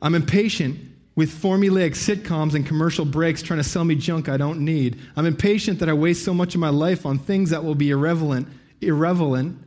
I'm 0.00 0.14
impatient 0.14 0.78
with 1.16 1.30
formulaic 1.30 1.92
sitcoms 1.92 2.54
and 2.54 2.64
commercial 2.64 3.04
breaks 3.04 3.42
trying 3.42 3.58
to 3.58 3.64
sell 3.64 3.82
me 3.82 3.96
junk 3.96 4.28
I 4.28 4.36
don't 4.36 4.60
need. 4.60 5.00
I'm 5.16 5.26
impatient 5.26 5.80
that 5.80 5.88
I 5.88 5.94
waste 5.94 6.24
so 6.24 6.32
much 6.32 6.54
of 6.54 6.60
my 6.60 6.68
life 6.68 7.04
on 7.04 7.18
things 7.18 7.50
that 7.50 7.64
will 7.64 7.74
be 7.74 7.90
irrelevant, 7.90 8.46
irrelevant 8.80 9.58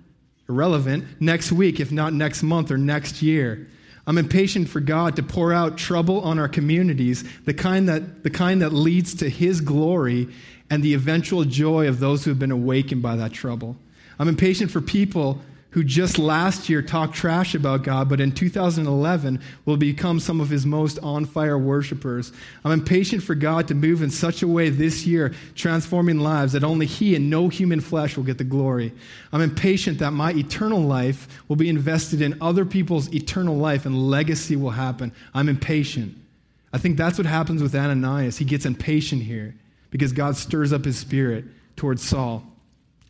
irrelevant 0.49 1.05
next 1.21 1.51
week, 1.51 1.79
if 1.79 1.91
not 1.91 2.11
next 2.11 2.43
month 2.43 2.71
or 2.71 2.77
next 2.77 3.21
year. 3.21 3.67
I'm 4.07 4.17
impatient 4.17 4.67
for 4.67 4.79
God 4.79 5.15
to 5.17 5.23
pour 5.23 5.53
out 5.53 5.77
trouble 5.77 6.21
on 6.21 6.39
our 6.39 6.47
communities, 6.47 7.23
the 7.45 7.53
kind 7.53 7.87
that, 7.87 8.23
the 8.23 8.31
kind 8.31 8.61
that 8.63 8.73
leads 8.73 9.13
to 9.15 9.29
His 9.29 9.61
glory 9.61 10.27
and 10.69 10.81
the 10.81 10.95
eventual 10.95 11.43
joy 11.43 11.87
of 11.87 11.99
those 11.99 12.23
who 12.23 12.31
have 12.31 12.39
been 12.39 12.51
awakened 12.51 13.01
by 13.03 13.15
that 13.17 13.31
trouble. 13.31 13.77
I'm 14.17 14.27
impatient 14.27 14.71
for 14.71 14.81
people 14.81 15.39
who 15.71 15.83
just 15.83 16.17
last 16.17 16.67
year 16.67 16.81
talked 16.81 17.13
trash 17.13 17.53
about 17.53 17.83
God, 17.83 18.09
but 18.09 18.19
in 18.19 18.31
2011 18.31 19.39
will 19.65 19.77
become 19.77 20.19
some 20.19 20.41
of 20.41 20.49
his 20.49 20.65
most 20.65 20.97
on 20.99 21.25
fire 21.25 21.59
worshipers. 21.59 22.31
I'm 22.65 22.71
impatient 22.71 23.21
for 23.21 23.35
God 23.35 23.67
to 23.67 23.75
move 23.75 24.01
in 24.01 24.09
such 24.09 24.41
a 24.41 24.47
way 24.47 24.69
this 24.69 25.05
year, 25.05 25.33
transforming 25.53 26.19
lives 26.19 26.53
that 26.53 26.63
only 26.63 26.88
he 26.88 27.15
and 27.15 27.29
no 27.29 27.49
human 27.49 27.81
flesh 27.81 28.17
will 28.17 28.23
get 28.23 28.39
the 28.39 28.43
glory. 28.43 28.91
I'm 29.31 29.41
impatient 29.41 29.99
that 29.99 30.11
my 30.11 30.31
eternal 30.31 30.81
life 30.81 31.27
will 31.47 31.55
be 31.55 31.69
invested 31.69 32.21
in 32.21 32.41
other 32.41 32.65
people's 32.65 33.13
eternal 33.13 33.55
life 33.55 33.85
and 33.85 34.09
legacy 34.09 34.55
will 34.55 34.71
happen. 34.71 35.11
I'm 35.35 35.49
impatient. 35.49 36.17
I 36.73 36.79
think 36.79 36.97
that's 36.97 37.19
what 37.19 37.27
happens 37.27 37.61
with 37.61 37.75
Ananias. 37.75 38.38
He 38.38 38.45
gets 38.45 38.65
impatient 38.65 39.21
here 39.21 39.55
because 39.91 40.13
God 40.13 40.35
stirs 40.35 40.73
up 40.73 40.85
his 40.85 40.97
spirit 40.97 41.45
towards 41.75 42.03
Saul. 42.03 42.43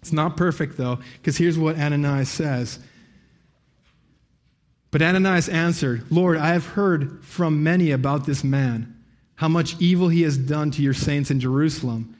It's 0.01 0.13
not 0.13 0.37
perfect, 0.37 0.77
though, 0.77 0.99
because 1.17 1.37
here's 1.37 1.57
what 1.57 1.77
Ananias 1.77 2.29
says. 2.29 2.79
But 4.91 5.01
Ananias 5.01 5.49
answered, 5.49 6.03
Lord, 6.09 6.37
I 6.37 6.49
have 6.49 6.65
heard 6.65 7.23
from 7.23 7.63
many 7.63 7.91
about 7.91 8.25
this 8.25 8.43
man, 8.43 8.95
how 9.35 9.47
much 9.47 9.75
evil 9.79 10.09
he 10.09 10.23
has 10.23 10.37
done 10.37 10.71
to 10.71 10.81
your 10.81 10.93
saints 10.93 11.29
in 11.29 11.39
Jerusalem. 11.39 12.15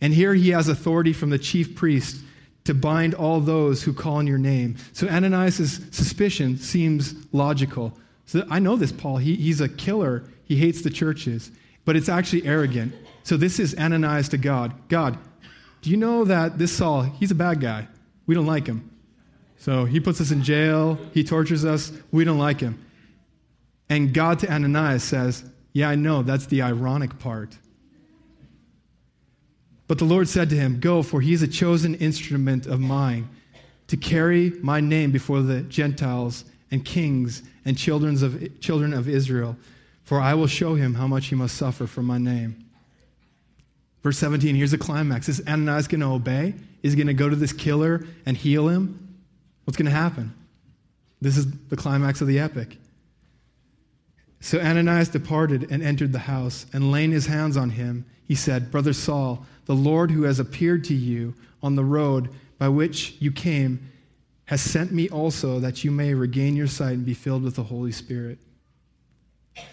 And 0.00 0.14
here 0.14 0.34
he 0.34 0.50
has 0.50 0.68
authority 0.68 1.12
from 1.12 1.30
the 1.30 1.38
chief 1.38 1.74
priest 1.74 2.22
to 2.64 2.74
bind 2.74 3.14
all 3.14 3.40
those 3.40 3.82
who 3.82 3.92
call 3.92 4.16
on 4.16 4.26
your 4.26 4.38
name. 4.38 4.76
So 4.92 5.08
Ananias' 5.08 5.80
suspicion 5.90 6.56
seems 6.58 7.14
logical. 7.32 7.96
So 8.26 8.44
I 8.50 8.58
know 8.58 8.76
this 8.76 8.92
Paul. 8.92 9.18
He, 9.18 9.36
he's 9.36 9.60
a 9.60 9.68
killer. 9.68 10.24
He 10.44 10.56
hates 10.56 10.82
the 10.82 10.90
churches, 10.90 11.50
but 11.84 11.96
it's 11.96 12.08
actually 12.08 12.44
arrogant. 12.44 12.94
So 13.22 13.36
this 13.36 13.58
is 13.58 13.74
Ananias 13.76 14.28
to 14.30 14.38
God. 14.38 14.72
God, 14.88 15.18
do 15.86 15.92
you 15.92 15.96
know 15.96 16.24
that 16.24 16.58
this 16.58 16.76
Saul, 16.76 17.02
he's 17.02 17.30
a 17.30 17.34
bad 17.36 17.60
guy? 17.60 17.86
We 18.26 18.34
don't 18.34 18.44
like 18.44 18.66
him. 18.66 18.90
So 19.56 19.84
he 19.84 20.00
puts 20.00 20.20
us 20.20 20.32
in 20.32 20.42
jail, 20.42 20.98
he 21.14 21.22
tortures 21.22 21.64
us, 21.64 21.92
we 22.10 22.24
don't 22.24 22.40
like 22.40 22.58
him. 22.58 22.84
And 23.88 24.12
God 24.12 24.40
to 24.40 24.52
Ananias 24.52 25.04
says, 25.04 25.44
Yeah, 25.72 25.88
I 25.88 25.94
know, 25.94 26.24
that's 26.24 26.46
the 26.46 26.62
ironic 26.62 27.20
part. 27.20 27.56
But 29.86 29.98
the 29.98 30.04
Lord 30.04 30.28
said 30.28 30.50
to 30.50 30.56
him, 30.56 30.80
Go, 30.80 31.04
for 31.04 31.20
he 31.20 31.32
is 31.32 31.42
a 31.42 31.46
chosen 31.46 31.94
instrument 31.94 32.66
of 32.66 32.80
mine 32.80 33.28
to 33.86 33.96
carry 33.96 34.50
my 34.62 34.80
name 34.80 35.12
before 35.12 35.40
the 35.40 35.60
Gentiles 35.60 36.46
and 36.72 36.84
kings 36.84 37.44
and 37.64 37.78
children 37.78 38.20
of, 38.24 38.58
children 38.58 38.92
of 38.92 39.08
Israel, 39.08 39.56
for 40.02 40.20
I 40.20 40.34
will 40.34 40.48
show 40.48 40.74
him 40.74 40.94
how 40.94 41.06
much 41.06 41.26
he 41.26 41.36
must 41.36 41.56
suffer 41.56 41.86
for 41.86 42.02
my 42.02 42.18
name. 42.18 42.65
Verse 44.06 44.18
17, 44.18 44.54
here's 44.54 44.70
the 44.70 44.78
climax. 44.78 45.28
Is 45.28 45.42
Ananias 45.48 45.88
going 45.88 46.00
to 46.00 46.06
obey? 46.06 46.54
Is 46.84 46.92
he 46.92 46.96
going 46.96 47.08
to 47.08 47.12
go 47.12 47.28
to 47.28 47.34
this 47.34 47.52
killer 47.52 48.06
and 48.24 48.36
heal 48.36 48.68
him? 48.68 49.18
What's 49.64 49.76
going 49.76 49.90
to 49.90 49.90
happen? 49.90 50.32
This 51.20 51.36
is 51.36 51.50
the 51.62 51.76
climax 51.76 52.20
of 52.20 52.28
the 52.28 52.38
epic. 52.38 52.76
So 54.38 54.60
Ananias 54.60 55.08
departed 55.08 55.72
and 55.72 55.82
entered 55.82 56.12
the 56.12 56.20
house, 56.20 56.66
and 56.72 56.92
laying 56.92 57.10
his 57.10 57.26
hands 57.26 57.56
on 57.56 57.70
him, 57.70 58.06
he 58.28 58.36
said, 58.36 58.70
Brother 58.70 58.92
Saul, 58.92 59.44
the 59.64 59.74
Lord 59.74 60.12
who 60.12 60.22
has 60.22 60.38
appeared 60.38 60.84
to 60.84 60.94
you 60.94 61.34
on 61.60 61.74
the 61.74 61.82
road 61.82 62.28
by 62.60 62.68
which 62.68 63.16
you 63.18 63.32
came 63.32 63.90
has 64.44 64.60
sent 64.60 64.92
me 64.92 65.08
also 65.08 65.58
that 65.58 65.82
you 65.82 65.90
may 65.90 66.14
regain 66.14 66.54
your 66.54 66.68
sight 66.68 66.92
and 66.92 67.04
be 67.04 67.12
filled 67.12 67.42
with 67.42 67.56
the 67.56 67.64
Holy 67.64 67.90
Spirit. 67.90 68.38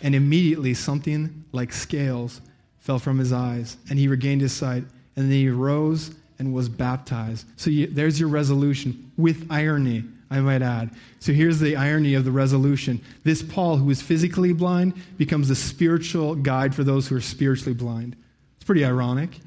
And 0.02 0.16
immediately 0.16 0.74
something 0.74 1.46
like 1.52 1.72
scales 1.72 2.42
fell 2.84 3.00
from 3.00 3.18
his 3.18 3.32
eyes, 3.32 3.78
and 3.90 3.98
he 3.98 4.10
regained 4.10 4.42
his 4.42 4.52
sight. 4.52 4.84
And 5.16 5.26
then 5.26 5.32
he 5.32 5.50
rose 5.50 6.12
and 6.38 6.54
was 6.54 6.68
baptized. 6.68 7.46
So 7.56 7.70
you, 7.70 7.88
there's 7.88 8.20
your 8.20 8.28
resolution 8.28 9.12
with 9.18 9.48
irony, 9.50 10.04
I 10.30 10.42
might 10.42 10.62
add. 10.62 10.92
So 11.20 11.32
here's 11.32 11.60
the 11.60 11.78
irony 11.78 12.16
of 12.16 12.26
the 12.26 12.32
resolution. 12.32 13.00
This 13.24 13.42
Paul, 13.42 13.78
who 13.78 13.90
is 13.90 14.02
physically 14.02 14.52
blind, 14.52 14.96
becomes 15.18 15.48
the 15.48 15.56
spiritual 15.56 16.36
guide 16.36 16.76
for 16.76 16.84
those 16.84 17.08
who 17.08 17.16
are 17.16 17.22
spiritually 17.22 17.74
blind. 17.74 18.18
It's 18.58 18.66
pretty 18.66 18.84
ironic. 18.84 19.40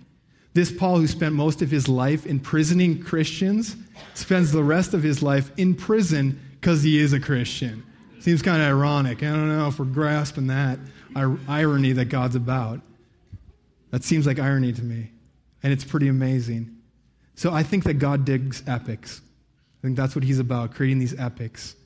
This 0.54 0.72
Paul, 0.72 0.98
who 0.98 1.06
spent 1.06 1.34
most 1.34 1.60
of 1.60 1.70
his 1.70 1.88
life 1.88 2.24
imprisoning 2.24 3.02
Christians, 3.02 3.76
spends 4.14 4.50
the 4.50 4.64
rest 4.64 4.94
of 4.94 5.02
his 5.02 5.22
life 5.22 5.50
in 5.58 5.74
prison 5.74 6.40
because 6.58 6.82
he 6.82 6.98
is 6.98 7.12
a 7.12 7.20
Christian. 7.20 7.84
Seems 8.20 8.40
kind 8.40 8.62
of 8.62 8.68
ironic. 8.68 9.22
I 9.22 9.26
don't 9.26 9.48
know 9.48 9.68
if 9.68 9.78
we're 9.78 9.84
grasping 9.84 10.46
that 10.46 10.78
irony 11.14 11.92
that 11.92 12.06
God's 12.06 12.36
about. 12.36 12.80
That 13.96 14.04
seems 14.04 14.26
like 14.26 14.38
irony 14.38 14.74
to 14.74 14.84
me. 14.84 15.10
and 15.62 15.72
it's 15.72 15.82
pretty 15.82 16.08
amazing. 16.08 16.76
So 17.34 17.50
I 17.50 17.62
think 17.62 17.84
that 17.84 17.94
God 17.94 18.26
digs 18.26 18.62
epics. 18.66 19.22
I 19.80 19.86
think 19.86 19.96
that's 19.96 20.14
what 20.14 20.22
he's 20.22 20.38
about, 20.38 20.74
creating 20.74 20.98
these 20.98 21.18
epics. 21.18 21.76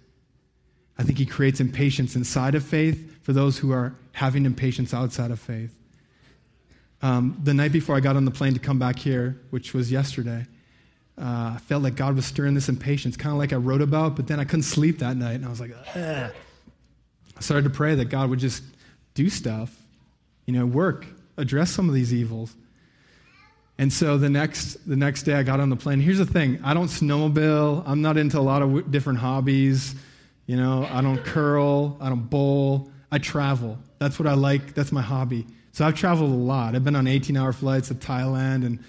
I 0.98 1.04
think 1.04 1.18
he 1.18 1.24
creates 1.24 1.60
impatience 1.60 2.16
inside 2.16 2.56
of 2.56 2.64
faith 2.64 3.22
for 3.22 3.32
those 3.32 3.58
who 3.58 3.70
are 3.70 3.94
having 4.10 4.44
impatience 4.44 4.92
outside 4.92 5.30
of 5.30 5.38
faith. 5.38 5.72
Um, 7.00 7.40
the 7.44 7.54
night 7.54 7.70
before 7.70 7.94
I 7.94 8.00
got 8.00 8.16
on 8.16 8.24
the 8.24 8.32
plane 8.32 8.54
to 8.54 8.60
come 8.60 8.80
back 8.80 8.98
here, 8.98 9.40
which 9.50 9.72
was 9.72 9.92
yesterday, 9.92 10.48
uh, 11.16 11.52
I 11.54 11.58
felt 11.64 11.84
like 11.84 11.94
God 11.94 12.16
was 12.16 12.26
stirring 12.26 12.54
this 12.54 12.68
impatience, 12.68 13.16
kind 13.16 13.30
of 13.30 13.38
like 13.38 13.52
I 13.52 13.56
wrote 13.56 13.82
about, 13.82 14.16
but 14.16 14.26
then 14.26 14.40
I 14.40 14.44
couldn't 14.44 14.64
sleep 14.64 14.98
that 14.98 15.16
night, 15.16 15.34
and 15.34 15.46
I 15.46 15.48
was 15.48 15.60
like, 15.60 15.70
Ugh. 15.94 16.32
I 17.36 17.40
started 17.40 17.62
to 17.62 17.70
pray 17.70 17.94
that 17.94 18.06
God 18.06 18.30
would 18.30 18.40
just 18.40 18.64
do 19.14 19.30
stuff, 19.30 19.72
you 20.46 20.52
know, 20.52 20.66
work, 20.66 21.06
address 21.36 21.70
some 21.70 21.88
of 21.88 21.94
these 21.94 22.12
evils. 22.12 22.54
And 23.78 23.90
so 23.90 24.18
the 24.18 24.28
next, 24.28 24.86
the 24.86 24.96
next 24.96 25.22
day 25.22 25.32
I 25.32 25.42
got 25.42 25.58
on 25.58 25.70
the 25.70 25.76
plane. 25.76 26.00
Here's 26.00 26.18
the 26.18 26.26
thing 26.26 26.60
I 26.62 26.74
don't 26.74 26.88
snowmobile, 26.88 27.82
I'm 27.86 28.02
not 28.02 28.18
into 28.18 28.38
a 28.38 28.42
lot 28.42 28.60
of 28.60 28.90
different 28.90 29.18
hobbies. 29.18 29.94
You 30.46 30.56
know, 30.56 30.86
I 30.90 31.00
don't 31.00 31.24
curl, 31.24 31.96
I 32.00 32.08
don't 32.08 32.28
bowl, 32.28 32.90
I 33.10 33.18
travel. 33.18 33.78
That's 33.98 34.18
what 34.18 34.26
I 34.26 34.34
like, 34.34 34.74
that's 34.74 34.92
my 34.92 35.00
hobby. 35.00 35.46
So 35.72 35.86
I've 35.86 35.94
traveled 35.94 36.30
a 36.30 36.34
lot. 36.34 36.74
I've 36.74 36.84
been 36.84 36.96
on 36.96 37.06
18 37.06 37.36
hour 37.36 37.52
flights 37.52 37.88
to 37.88 37.94
Thailand 37.94 38.66
and 38.66 38.80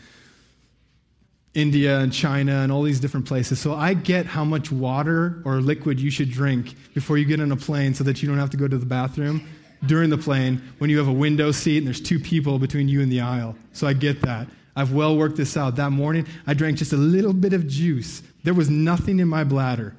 India 1.54 2.00
and 2.00 2.12
China 2.12 2.60
and 2.62 2.72
all 2.72 2.82
these 2.82 3.00
different 3.00 3.28
places. 3.28 3.60
So 3.60 3.76
I 3.76 3.94
get 3.94 4.26
how 4.26 4.44
much 4.44 4.72
water 4.72 5.42
or 5.46 5.62
liquid 5.62 6.00
you 6.00 6.10
should 6.10 6.32
drink 6.32 6.76
before 6.94 7.18
you 7.18 7.26
get 7.26 7.40
on 7.40 7.52
a 7.52 7.58
plane 7.58 7.94
so 7.94 8.04
that 8.06 8.22
you 8.22 8.28
don't 8.28 8.40
have 8.40 8.50
to 8.50 8.58
go 8.58 8.68
to 8.68 8.78
the 8.78 8.86
bathroom 8.86 9.48
during 9.86 10.10
the 10.10 10.18
plane 10.18 10.62
when 10.78 10.90
you 10.90 10.98
have 10.98 11.08
a 11.08 11.14
window 11.14 11.52
seat 11.52 11.80
and 11.80 11.88
there's 11.88 12.02
two 12.02 12.20
people 12.20 12.60
between 12.60 12.88
you 12.88 13.02
and 13.02 13.12
the 13.12 13.22
aisle. 13.22 13.56
So 13.74 13.88
I 13.88 13.94
get 13.94 14.22
that. 14.22 14.48
I've 14.76 14.94
well 14.94 15.18
worked 15.18 15.38
this 15.38 15.58
out. 15.58 15.76
That 15.76 15.92
morning, 15.92 16.28
I 16.48 16.54
drank 16.54 16.78
just 16.78 16.94
a 16.94 16.98
little 16.98 17.34
bit 17.34 17.54
of 17.54 17.68
juice. 17.68 18.22
There 18.44 18.54
was 18.54 18.70
nothing 18.70 19.20
in 19.20 19.28
my 19.28 19.44
bladder. 19.44 19.96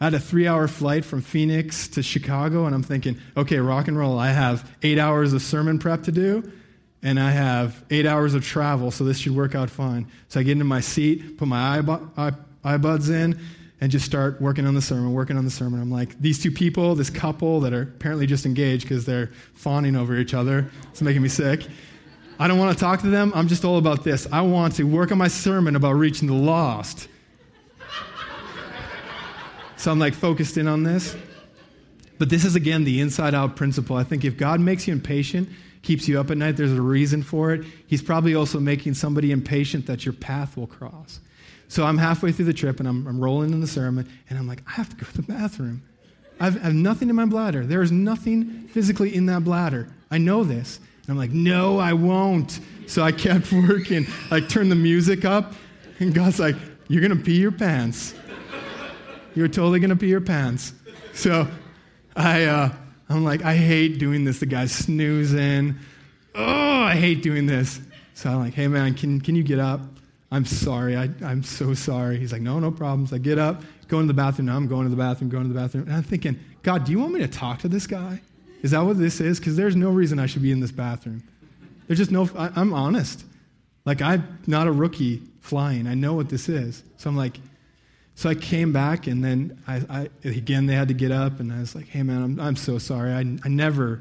I 0.00 0.04
had 0.04 0.14
a 0.14 0.20
three 0.20 0.46
hour 0.46 0.68
flight 0.68 1.04
from 1.04 1.22
Phoenix 1.22 1.88
to 1.88 2.02
Chicago, 2.02 2.66
and 2.66 2.74
I'm 2.74 2.82
thinking, 2.82 3.18
okay, 3.36 3.58
rock 3.58 3.88
and 3.88 3.98
roll. 3.98 4.18
I 4.18 4.28
have 4.28 4.68
eight 4.82 4.98
hours 4.98 5.32
of 5.32 5.42
sermon 5.42 5.78
prep 5.78 6.04
to 6.04 6.12
do, 6.12 6.50
and 7.02 7.18
I 7.18 7.30
have 7.30 7.84
eight 7.90 8.06
hours 8.06 8.34
of 8.34 8.44
travel, 8.44 8.90
so 8.90 9.04
this 9.04 9.18
should 9.18 9.34
work 9.34 9.54
out 9.54 9.70
fine. 9.70 10.06
So 10.28 10.40
I 10.40 10.44
get 10.44 10.52
into 10.52 10.64
my 10.64 10.80
seat, 10.80 11.36
put 11.38 11.48
my 11.48 11.80
earbuds 11.80 13.10
in, 13.10 13.40
and 13.80 13.92
just 13.92 14.04
start 14.04 14.40
working 14.40 14.66
on 14.66 14.74
the 14.74 14.82
sermon, 14.82 15.12
working 15.12 15.36
on 15.36 15.44
the 15.44 15.50
sermon. 15.50 15.80
I'm 15.80 15.90
like, 15.90 16.20
these 16.20 16.42
two 16.42 16.50
people, 16.50 16.94
this 16.94 17.10
couple 17.10 17.60
that 17.60 17.72
are 17.72 17.82
apparently 17.82 18.26
just 18.26 18.44
engaged 18.44 18.82
because 18.82 19.04
they're 19.04 19.30
fawning 19.54 19.94
over 19.94 20.16
each 20.16 20.34
other, 20.34 20.70
it's 20.90 21.00
making 21.00 21.22
me 21.22 21.28
sick. 21.28 21.66
I 22.40 22.48
don't 22.48 22.58
want 22.58 22.76
to 22.76 22.80
talk 22.80 23.00
to 23.00 23.08
them. 23.08 23.32
I'm 23.34 23.48
just 23.48 23.64
all 23.64 23.78
about 23.78 24.04
this. 24.04 24.26
I 24.30 24.40
want 24.42 24.76
to 24.76 24.84
work 24.84 25.10
on 25.12 25.18
my 25.18 25.28
sermon 25.28 25.76
about 25.76 25.92
reaching 25.92 26.28
the 26.28 26.34
lost. 26.34 27.08
So 29.76 29.92
I'm 29.92 29.98
like 29.98 30.14
focused 30.14 30.56
in 30.56 30.66
on 30.66 30.82
this. 30.82 31.16
But 32.18 32.30
this 32.30 32.44
is 32.44 32.56
again 32.56 32.82
the 32.82 33.00
inside 33.00 33.34
out 33.34 33.54
principle. 33.54 33.96
I 33.96 34.02
think 34.02 34.24
if 34.24 34.36
God 34.36 34.60
makes 34.60 34.88
you 34.88 34.92
impatient, 34.92 35.48
keeps 35.82 36.08
you 36.08 36.18
up 36.18 36.32
at 36.32 36.36
night, 36.36 36.56
there's 36.56 36.72
a 36.72 36.82
reason 36.82 37.22
for 37.22 37.52
it. 37.52 37.64
He's 37.86 38.02
probably 38.02 38.34
also 38.34 38.58
making 38.58 38.94
somebody 38.94 39.30
impatient 39.30 39.86
that 39.86 40.04
your 40.04 40.14
path 40.14 40.56
will 40.56 40.66
cross. 40.66 41.20
So 41.68 41.84
I'm 41.84 41.98
halfway 41.98 42.32
through 42.32 42.46
the 42.46 42.54
trip 42.54 42.80
and 42.80 42.88
I'm, 42.88 43.06
I'm 43.06 43.20
rolling 43.20 43.52
in 43.52 43.60
the 43.60 43.66
sermon 43.66 44.08
and 44.28 44.38
I'm 44.38 44.46
like, 44.48 44.62
I 44.66 44.72
have 44.72 44.88
to 44.88 44.96
go 44.96 45.04
to 45.04 45.16
the 45.16 45.22
bathroom. 45.22 45.82
I've, 46.40 46.56
I 46.56 46.60
have 46.66 46.74
nothing 46.74 47.10
in 47.10 47.16
my 47.16 47.26
bladder. 47.26 47.66
There 47.66 47.82
is 47.82 47.92
nothing 47.92 48.68
physically 48.68 49.14
in 49.14 49.26
that 49.26 49.44
bladder. 49.44 49.88
I 50.10 50.18
know 50.18 50.44
this. 50.44 50.80
And 51.02 51.10
I'm 51.10 51.18
like, 51.18 51.30
no, 51.30 51.78
I 51.78 51.92
won't. 51.92 52.58
So 52.86 53.02
I 53.02 53.12
kept 53.12 53.52
working. 53.68 54.06
I 54.30 54.40
turned 54.40 54.70
the 54.70 54.76
music 54.76 55.24
up 55.24 55.52
and 56.00 56.14
God's 56.14 56.40
like, 56.40 56.56
you're 56.88 57.02
going 57.02 57.16
to 57.16 57.22
pee 57.22 57.38
your 57.38 57.52
pants. 57.52 58.14
You're 59.34 59.48
totally 59.48 59.78
going 59.78 59.90
to 59.90 59.96
pee 59.96 60.08
your 60.08 60.22
pants. 60.22 60.72
So 61.12 61.46
I, 62.16 62.44
uh, 62.44 62.72
I'm 63.08 63.24
like, 63.24 63.44
I 63.44 63.54
hate 63.54 63.98
doing 63.98 64.24
this. 64.24 64.40
The 64.40 64.46
guy's 64.46 64.72
snoozing. 64.72 65.76
Oh, 66.34 66.82
I 66.82 66.94
hate 66.96 67.22
doing 67.22 67.46
this. 67.46 67.80
So 68.14 68.30
I'm 68.30 68.38
like, 68.38 68.54
hey, 68.54 68.68
man, 68.68 68.94
can, 68.94 69.20
can 69.20 69.36
you 69.36 69.42
get 69.42 69.58
up? 69.58 69.80
I'm 70.30 70.44
sorry. 70.44 70.96
I, 70.96 71.08
I'm 71.24 71.42
so 71.42 71.74
sorry. 71.74 72.18
He's 72.18 72.32
like, 72.32 72.42
no, 72.42 72.58
no 72.58 72.70
problems. 72.70 73.12
I 73.12 73.18
get 73.18 73.38
up, 73.38 73.62
go 73.88 73.98
into 74.00 74.12
the 74.12 74.16
bathroom. 74.16 74.46
Now 74.46 74.56
I'm 74.56 74.68
going 74.68 74.84
to 74.84 74.90
the 74.90 74.96
bathroom, 74.96 75.30
going 75.30 75.44
to 75.44 75.52
the 75.52 75.58
bathroom. 75.58 75.84
And 75.84 75.94
I'm 75.94 76.02
thinking, 76.02 76.38
God, 76.62 76.84
do 76.84 76.92
you 76.92 76.98
want 76.98 77.14
me 77.14 77.20
to 77.20 77.28
talk 77.28 77.60
to 77.60 77.68
this 77.68 77.86
guy? 77.86 78.20
Is 78.62 78.72
that 78.72 78.80
what 78.80 78.98
this 78.98 79.20
is? 79.20 79.38
Because 79.38 79.56
there's 79.56 79.76
no 79.76 79.90
reason 79.90 80.18
I 80.18 80.26
should 80.26 80.42
be 80.42 80.52
in 80.52 80.60
this 80.60 80.72
bathroom. 80.72 81.22
There's 81.86 81.98
just 81.98 82.10
no, 82.10 82.28
I, 82.36 82.50
I'm 82.56 82.74
honest. 82.74 83.24
Like, 83.84 84.02
I'm 84.02 84.38
not 84.46 84.66
a 84.66 84.72
rookie 84.72 85.22
flying. 85.40 85.86
I 85.86 85.94
know 85.94 86.12
what 86.12 86.28
this 86.28 86.48
is. 86.48 86.82
So 86.98 87.08
I'm 87.08 87.16
like, 87.16 87.38
so 88.18 88.28
I 88.28 88.34
came 88.34 88.72
back, 88.72 89.06
and 89.06 89.24
then 89.24 89.62
I, 89.68 89.76
I, 89.88 90.08
again 90.24 90.66
they 90.66 90.74
had 90.74 90.88
to 90.88 90.94
get 90.94 91.12
up, 91.12 91.38
and 91.38 91.52
I 91.52 91.60
was 91.60 91.76
like, 91.76 91.86
"Hey 91.86 92.02
man, 92.02 92.20
I'm, 92.20 92.40
I'm 92.40 92.56
so 92.56 92.76
sorry. 92.76 93.12
I, 93.12 93.20
I 93.20 93.48
never, 93.48 94.00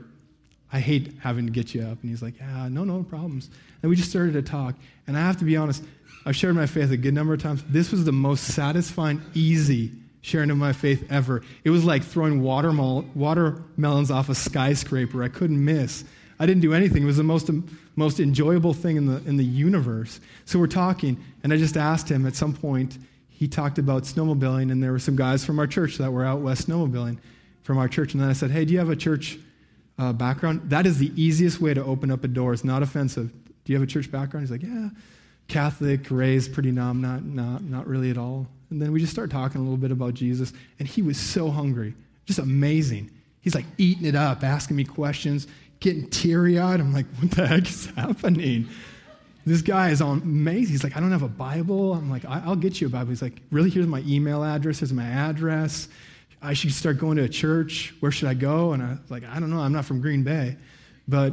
I 0.74 0.80
hate 0.80 1.14
having 1.22 1.46
to 1.46 1.52
get 1.52 1.76
you 1.76 1.84
up." 1.84 2.02
And 2.02 2.10
he's 2.10 2.24
like, 2.24 2.40
"Yeah, 2.40 2.68
no, 2.68 2.84
no 2.84 3.04
problems." 3.04 3.52
And 3.84 3.92
we 3.92 3.96
just 3.96 4.10
started 4.10 4.34
to 4.34 4.42
talk, 4.42 4.74
and 5.06 5.16
I 5.16 5.20
have 5.20 5.38
to 5.38 5.46
be 5.46 5.56
honest, 5.56 5.84
I've 6.28 6.36
shared 6.36 6.56
my 6.56 6.66
faith 6.66 6.92
a 6.92 6.98
good 6.98 7.14
number 7.14 7.34
of 7.34 7.42
times. 7.42 7.64
This 7.70 7.90
was 7.90 8.04
the 8.04 8.12
most 8.12 8.44
satisfying, 8.54 9.22
easy 9.34 9.94
sharing 10.20 10.52
of 10.52 10.58
my 10.58 10.74
faith 10.74 11.10
ever. 11.10 11.42
It 11.64 11.70
was 11.70 11.86
like 11.86 12.04
throwing 12.04 12.44
watermelons 12.44 14.12
off 14.12 14.28
a 14.28 14.36
skyscraper. 14.36 15.24
I 15.24 15.30
couldn't 15.30 15.64
miss. 15.64 16.04
I 16.38 16.46
didn't 16.46 16.64
do 16.64 16.74
anything. 16.74 17.04
It 17.04 17.06
was 17.06 17.16
the 17.16 17.24
most, 17.24 17.50
most 17.96 18.20
enjoyable 18.20 18.74
thing 18.74 18.98
in 18.98 19.06
the, 19.06 19.18
in 19.26 19.38
the 19.38 19.46
universe. 19.46 20.20
So 20.44 20.60
we're 20.60 20.68
talking, 20.68 21.18
and 21.44 21.54
I 21.54 21.58
just 21.58 21.78
asked 21.78 22.12
him 22.12 22.26
at 22.26 22.36
some 22.36 22.54
point 22.54 22.98
he 23.30 23.48
talked 23.48 23.80
about 23.80 24.04
snowmobiling, 24.04 24.70
and 24.70 24.84
there 24.84 24.92
were 24.92 25.00
some 25.00 25.16
guys 25.16 25.46
from 25.46 25.60
our 25.60 25.68
church 25.68 25.98
that 26.00 26.12
were 26.12 26.26
out 26.26 26.42
west 26.42 26.68
snowmobiling 26.68 27.20
from 27.64 27.78
our 27.78 27.88
church. 27.88 28.14
And 28.14 28.22
then 28.22 28.30
I 28.30 28.34
said, 28.34 28.52
Hey, 28.52 28.66
do 28.66 28.74
you 28.74 28.80
have 28.80 28.90
a 28.90 28.98
church 28.98 29.38
uh, 29.98 30.12
background? 30.12 30.72
That 30.72 30.86
is 30.86 30.98
the 30.98 31.14
easiest 31.16 31.62
way 31.62 31.74
to 31.74 31.84
open 31.86 32.12
up 32.12 32.26
a 32.26 32.28
door. 32.28 32.52
It's 32.52 32.66
not 32.66 32.84
offensive. 32.84 33.32
Do 33.64 33.72
you 33.72 33.80
have 33.80 33.88
a 33.88 33.90
church 33.90 34.12
background? 34.12 34.46
He's 34.46 34.52
like, 34.52 34.64
Yeah, 34.64 34.90
Catholic, 35.48 36.12
raised 36.12 36.54
pretty 36.54 36.72
numb, 36.72 37.02
not, 37.02 37.24
not, 37.24 37.64
not 37.64 37.88
really 37.88 38.10
at 38.10 38.18
all. 38.18 38.48
And 38.70 38.82
then 38.82 38.92
we 38.92 39.00
just 39.00 39.14
started 39.14 39.32
talking 39.32 39.62
a 39.62 39.64
little 39.64 39.78
bit 39.78 39.92
about 39.92 40.14
Jesus, 40.14 40.52
and 40.80 40.88
he 40.88 41.02
was 41.02 41.18
so 41.18 41.50
hungry, 41.50 41.94
just 42.26 42.40
amazing. 42.40 43.10
He's 43.42 43.56
like 43.56 43.66
eating 43.78 44.06
it 44.06 44.16
up, 44.16 44.44
asking 44.44 44.76
me 44.76 44.84
questions, 44.84 45.48
getting 45.80 46.10
teary 46.10 46.60
eyed. 46.60 46.80
I'm 46.80 46.94
like, 46.94 47.06
What 47.20 47.32
the 47.32 47.48
heck 47.48 47.68
is 47.68 47.86
happening? 47.96 48.68
This 49.46 49.62
guy 49.62 49.92
is 49.92 50.02
amazing. 50.02 50.74
He's 50.74 50.84
like, 50.84 50.98
I 50.98 51.00
don't 51.00 51.12
have 51.12 51.24
a 51.24 51.30
Bible. 51.30 51.94
I'm 51.94 52.10
like, 52.10 52.26
I'll 52.26 52.58
get 52.58 52.82
you 52.82 52.88
a 52.88 52.90
Bible. 52.90 53.08
He's 53.08 53.22
like, 53.22 53.42
really? 53.50 53.70
Here's 53.70 53.88
my 53.88 54.04
email 54.06 54.44
address. 54.44 54.80
Here's 54.80 54.92
my 54.92 55.06
address. 55.06 55.88
I 56.42 56.54
should 56.54 56.74
start 56.74 56.98
going 56.98 57.16
to 57.16 57.24
a 57.24 57.30
church. 57.30 57.94
Where 58.02 58.12
should 58.12 58.28
I 58.28 58.34
go? 58.34 58.74
And 58.74 58.84
I 58.84 58.90
was 58.90 59.10
like, 59.10 59.24
I 59.24 59.40
don't 59.40 59.50
know. 59.50 59.60
I'm 59.60 59.72
not 59.72 59.86
from 59.86 60.02
Green 60.02 60.24
Bay. 60.24 60.58
But 61.08 61.32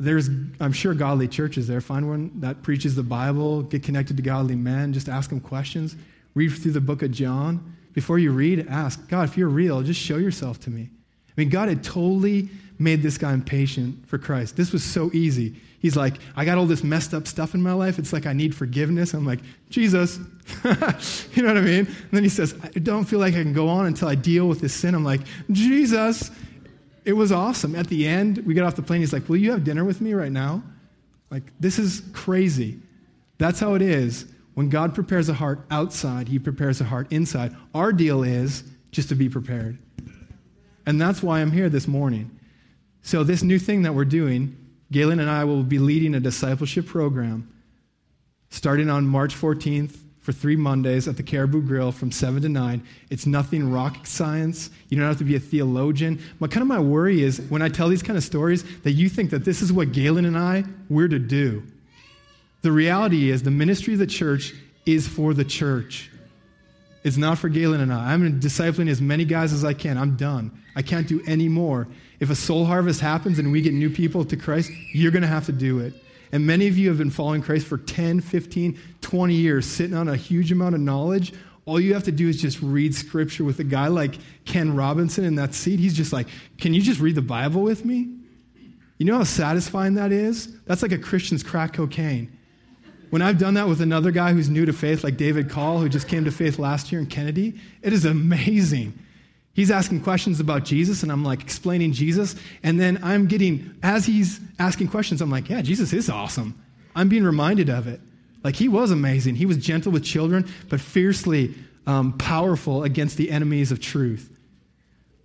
there's, 0.00 0.28
I'm 0.60 0.72
sure, 0.72 0.94
godly 0.94 1.26
churches 1.26 1.66
there. 1.66 1.80
Find 1.80 2.08
one 2.08 2.40
that 2.40 2.62
preaches 2.62 2.94
the 2.94 3.02
Bible. 3.02 3.62
Get 3.62 3.82
connected 3.82 4.16
to 4.16 4.22
godly 4.22 4.54
men. 4.54 4.92
Just 4.92 5.08
ask 5.08 5.30
them 5.30 5.40
questions. 5.40 5.96
Read 6.34 6.50
through 6.50 6.72
the 6.72 6.80
book 6.80 7.02
of 7.02 7.10
John. 7.10 7.76
Before 7.94 8.18
you 8.18 8.30
read, 8.30 8.66
ask, 8.68 9.08
God, 9.08 9.28
if 9.28 9.36
you're 9.36 9.48
real, 9.48 9.82
just 9.82 10.00
show 10.00 10.18
yourself 10.18 10.60
to 10.60 10.70
me. 10.70 10.88
I 11.28 11.32
mean, 11.36 11.48
God 11.48 11.68
had 11.68 11.82
totally 11.82 12.48
made 12.78 13.02
this 13.02 13.18
guy 13.18 13.32
impatient 13.32 14.08
for 14.08 14.18
Christ. 14.18 14.56
This 14.56 14.72
was 14.72 14.84
so 14.84 15.10
easy. 15.12 15.56
He's 15.80 15.96
like, 15.96 16.14
I 16.36 16.44
got 16.44 16.58
all 16.58 16.66
this 16.66 16.84
messed 16.84 17.14
up 17.14 17.26
stuff 17.26 17.54
in 17.54 17.62
my 17.62 17.72
life. 17.72 17.98
It's 17.98 18.12
like 18.12 18.26
I 18.26 18.32
need 18.32 18.54
forgiveness. 18.54 19.14
I'm 19.14 19.26
like, 19.26 19.40
Jesus. 19.70 20.18
you 20.64 21.42
know 21.42 21.48
what 21.48 21.58
I 21.58 21.60
mean? 21.60 21.86
And 21.86 22.10
then 22.12 22.22
he 22.22 22.28
says, 22.28 22.54
I 22.62 22.78
don't 22.78 23.04
feel 23.04 23.18
like 23.18 23.34
I 23.34 23.42
can 23.42 23.52
go 23.52 23.68
on 23.68 23.86
until 23.86 24.08
I 24.08 24.14
deal 24.14 24.48
with 24.48 24.60
this 24.60 24.74
sin. 24.74 24.94
I'm 24.94 25.04
like, 25.04 25.20
Jesus. 25.50 26.30
It 27.08 27.16
was 27.16 27.32
awesome. 27.32 27.74
At 27.74 27.86
the 27.86 28.06
end, 28.06 28.36
we 28.44 28.52
get 28.52 28.64
off 28.64 28.76
the 28.76 28.82
plane. 28.82 29.00
He's 29.00 29.14
like, 29.14 29.30
Will 29.30 29.38
you 29.38 29.52
have 29.52 29.64
dinner 29.64 29.82
with 29.82 30.02
me 30.02 30.12
right 30.12 30.30
now? 30.30 30.62
Like, 31.30 31.42
this 31.58 31.78
is 31.78 32.02
crazy. 32.12 32.80
That's 33.38 33.58
how 33.58 33.72
it 33.72 33.80
is. 33.80 34.26
When 34.52 34.68
God 34.68 34.94
prepares 34.94 35.30
a 35.30 35.32
heart 35.32 35.64
outside, 35.70 36.28
he 36.28 36.38
prepares 36.38 36.82
a 36.82 36.84
heart 36.84 37.10
inside. 37.10 37.56
Our 37.74 37.94
deal 37.94 38.22
is 38.22 38.62
just 38.90 39.08
to 39.08 39.14
be 39.14 39.30
prepared. 39.30 39.78
And 40.84 41.00
that's 41.00 41.22
why 41.22 41.40
I'm 41.40 41.50
here 41.50 41.70
this 41.70 41.88
morning. 41.88 42.38
So, 43.00 43.24
this 43.24 43.42
new 43.42 43.58
thing 43.58 43.84
that 43.84 43.94
we're 43.94 44.04
doing, 44.04 44.54
Galen 44.92 45.18
and 45.18 45.30
I 45.30 45.44
will 45.44 45.62
be 45.62 45.78
leading 45.78 46.14
a 46.14 46.20
discipleship 46.20 46.84
program 46.84 47.50
starting 48.50 48.90
on 48.90 49.06
March 49.06 49.34
14th 49.34 49.96
for 50.28 50.32
three 50.32 50.56
Mondays 50.56 51.08
at 51.08 51.16
the 51.16 51.22
Caribou 51.22 51.62
Grill 51.62 51.90
from 51.90 52.12
7 52.12 52.42
to 52.42 52.50
9. 52.50 52.82
It's 53.08 53.24
nothing 53.24 53.72
rocket 53.72 54.06
science. 54.06 54.68
You 54.90 54.98
don't 54.98 55.06
have 55.06 55.16
to 55.16 55.24
be 55.24 55.36
a 55.36 55.40
theologian. 55.40 56.20
But 56.38 56.50
kind 56.50 56.60
of 56.60 56.68
my 56.68 56.78
worry 56.78 57.22
is 57.22 57.40
when 57.48 57.62
I 57.62 57.70
tell 57.70 57.88
these 57.88 58.02
kind 58.02 58.18
of 58.18 58.22
stories 58.22 58.62
that 58.80 58.90
you 58.90 59.08
think 59.08 59.30
that 59.30 59.46
this 59.46 59.62
is 59.62 59.72
what 59.72 59.92
Galen 59.92 60.26
and 60.26 60.36
I 60.36 60.64
we're 60.90 61.08
to 61.08 61.18
do. 61.18 61.62
The 62.60 62.70
reality 62.70 63.30
is 63.30 63.42
the 63.42 63.50
ministry 63.50 63.94
of 63.94 64.00
the 64.00 64.06
church 64.06 64.52
is 64.84 65.08
for 65.08 65.32
the 65.32 65.46
church. 65.46 66.10
It's 67.04 67.16
not 67.16 67.38
for 67.38 67.48
Galen 67.48 67.80
and 67.80 67.90
I. 67.90 68.12
I'm 68.12 68.38
discipling 68.38 68.90
as 68.90 69.00
many 69.00 69.24
guys 69.24 69.54
as 69.54 69.64
I 69.64 69.72
can. 69.72 69.96
I'm 69.96 70.14
done. 70.18 70.62
I 70.76 70.82
can't 70.82 71.08
do 71.08 71.22
any 71.26 71.48
more. 71.48 71.88
If 72.20 72.28
a 72.28 72.36
soul 72.36 72.66
harvest 72.66 73.00
happens 73.00 73.38
and 73.38 73.50
we 73.50 73.62
get 73.62 73.72
new 73.72 73.88
people 73.88 74.26
to 74.26 74.36
Christ, 74.36 74.72
you're 74.92 75.10
going 75.10 75.22
to 75.22 75.28
have 75.28 75.46
to 75.46 75.52
do 75.52 75.78
it. 75.78 75.94
And 76.32 76.46
many 76.46 76.68
of 76.68 76.76
you 76.76 76.88
have 76.88 76.98
been 76.98 77.10
following 77.10 77.42
Christ 77.42 77.66
for 77.66 77.78
10, 77.78 78.20
15, 78.20 78.78
20 79.00 79.34
years, 79.34 79.66
sitting 79.66 79.96
on 79.96 80.08
a 80.08 80.16
huge 80.16 80.52
amount 80.52 80.74
of 80.74 80.80
knowledge. 80.80 81.32
All 81.64 81.78
you 81.78 81.94
have 81.94 82.04
to 82.04 82.12
do 82.12 82.28
is 82.28 82.40
just 82.40 82.60
read 82.62 82.94
scripture 82.94 83.44
with 83.44 83.58
a 83.60 83.64
guy 83.64 83.88
like 83.88 84.16
Ken 84.44 84.74
Robinson 84.74 85.24
in 85.24 85.34
that 85.36 85.54
seat. 85.54 85.78
He's 85.80 85.96
just 85.96 86.12
like, 86.12 86.28
Can 86.58 86.74
you 86.74 86.82
just 86.82 87.00
read 87.00 87.14
the 87.14 87.22
Bible 87.22 87.62
with 87.62 87.84
me? 87.84 88.08
You 88.98 89.06
know 89.06 89.18
how 89.18 89.24
satisfying 89.24 89.94
that 89.94 90.10
is? 90.10 90.60
That's 90.62 90.82
like 90.82 90.92
a 90.92 90.98
Christian's 90.98 91.42
crack 91.42 91.74
cocaine. 91.74 92.36
When 93.10 93.22
I've 93.22 93.38
done 93.38 93.54
that 93.54 93.68
with 93.68 93.80
another 93.80 94.10
guy 94.10 94.32
who's 94.32 94.50
new 94.50 94.66
to 94.66 94.72
faith, 94.72 95.02
like 95.02 95.16
David 95.16 95.48
Call, 95.48 95.78
who 95.78 95.88
just 95.88 96.08
came 96.08 96.24
to 96.24 96.30
faith 96.30 96.58
last 96.58 96.92
year 96.92 97.00
in 97.00 97.06
Kennedy, 97.06 97.58
it 97.80 97.92
is 97.92 98.04
amazing. 98.04 98.98
He's 99.58 99.72
asking 99.72 100.02
questions 100.02 100.38
about 100.38 100.64
Jesus, 100.64 101.02
and 101.02 101.10
I'm 101.10 101.24
like 101.24 101.40
explaining 101.40 101.90
Jesus. 101.90 102.36
And 102.62 102.78
then 102.78 103.00
I'm 103.02 103.26
getting, 103.26 103.74
as 103.82 104.06
he's 104.06 104.38
asking 104.60 104.86
questions, 104.86 105.20
I'm 105.20 105.32
like, 105.32 105.50
yeah, 105.50 105.62
Jesus 105.62 105.92
is 105.92 106.08
awesome. 106.08 106.54
I'm 106.94 107.08
being 107.08 107.24
reminded 107.24 107.68
of 107.68 107.88
it. 107.88 108.00
Like 108.44 108.54
he 108.54 108.68
was 108.68 108.92
amazing. 108.92 109.34
He 109.34 109.46
was 109.46 109.56
gentle 109.56 109.90
with 109.90 110.04
children, 110.04 110.46
but 110.68 110.80
fiercely 110.80 111.56
um, 111.88 112.16
powerful 112.18 112.84
against 112.84 113.16
the 113.16 113.32
enemies 113.32 113.72
of 113.72 113.80
truth. 113.80 114.30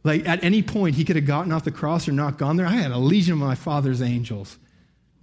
Like 0.04 0.28
at 0.28 0.44
any 0.44 0.64
point, 0.64 0.96
he 0.96 1.06
could 1.06 1.16
have 1.16 1.28
gotten 1.28 1.52
off 1.52 1.64
the 1.64 1.70
cross 1.70 2.08
or 2.08 2.12
not 2.12 2.40
gone 2.40 2.58
there. 2.58 2.66
I 2.66 2.72
had 2.72 2.90
a 2.90 2.98
legion 2.98 3.34
of 3.34 3.38
my 3.40 3.54
father's 3.54 4.02
angels. 4.02 4.58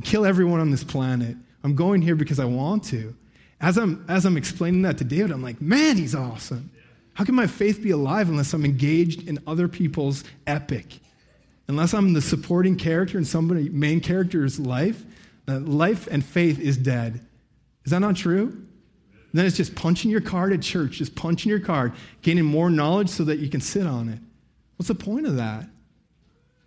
Kill 0.05 0.25
everyone 0.25 0.61
on 0.61 0.71
this 0.71 0.85
planet. 0.85 1.37
I'm 1.65 1.75
going 1.75 2.01
here 2.01 2.15
because 2.15 2.39
I 2.39 2.45
want 2.45 2.85
to. 2.85 3.17
As 3.61 3.77
I'm, 3.77 4.05
as 4.09 4.25
I'm 4.25 4.37
explaining 4.37 4.83
that 4.83 4.99
to 4.99 5.05
David, 5.05 5.33
I'm 5.33 5.43
like, 5.43 5.61
man, 5.61 5.97
he's 5.97 6.15
awesome. 6.15 6.71
How 7.21 7.25
can 7.25 7.35
my 7.35 7.47
faith 7.47 7.83
be 7.83 7.91
alive 7.91 8.31
unless 8.31 8.55
I'm 8.55 8.65
engaged 8.65 9.29
in 9.29 9.41
other 9.47 9.69
people's 9.69 10.25
epic? 10.47 11.01
Unless 11.69 11.93
I'm 11.93 12.15
the 12.15 12.23
supporting 12.23 12.77
character 12.77 13.19
in 13.19 13.27
somebody 13.27 13.69
main 13.69 14.01
character's 14.01 14.59
life, 14.59 15.05
life 15.47 16.07
and 16.07 16.25
faith 16.25 16.59
is 16.59 16.79
dead. 16.79 17.21
Is 17.85 17.91
that 17.91 17.99
not 17.99 18.17
true? 18.17 18.65
Then 19.35 19.45
it's 19.45 19.59
just 19.59 19.75
punching 19.75 20.11
your 20.11 20.23
card 20.23 20.55
at 20.55 20.63
church, 20.63 20.93
just 20.93 21.15
punching 21.15 21.51
your 21.51 21.61
card, 21.61 21.93
gaining 22.23 22.47
more 22.47 22.71
knowledge 22.71 23.11
so 23.11 23.25
that 23.25 23.39
you 23.39 23.51
can 23.51 23.61
sit 23.61 23.87
on 23.87 24.09
it. 24.09 24.19
What's 24.77 24.89
the 24.89 24.95
point 24.95 25.27
of 25.27 25.37
that? 25.37 25.67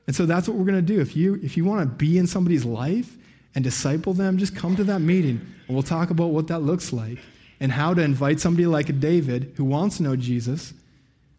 And 0.06 0.16
so 0.16 0.28
that's 0.28 0.48
what 0.48 0.56
we're 0.56 0.66
going 0.66 0.86
to 0.86 0.94
do. 0.94 1.02
If 1.02 1.16
you, 1.16 1.40
if 1.42 1.58
you 1.58 1.66
want 1.66 1.82
to 1.82 1.88
be 1.88 2.20
in 2.20 2.28
somebody's 2.28 2.64
life 2.64 3.18
and 3.56 3.64
disciple 3.64 4.14
them, 4.14 4.38
just 4.38 4.56
come 4.56 4.76
to 4.76 4.84
that 4.84 5.00
meeting 5.00 5.42
and 5.68 5.76
we'll 5.76 5.82
talk 5.82 6.12
about 6.12 6.28
what 6.28 6.46
that 6.50 6.60
looks 6.60 6.94
like 6.94 7.18
and 7.64 7.72
how 7.72 7.94
to 7.94 8.02
invite 8.02 8.42
somebody 8.42 8.68
like 8.68 9.00
David 9.00 9.54
who 9.56 9.64
wants 9.64 9.96
to 9.96 10.04
know 10.04 10.18
Jesus 10.18 10.74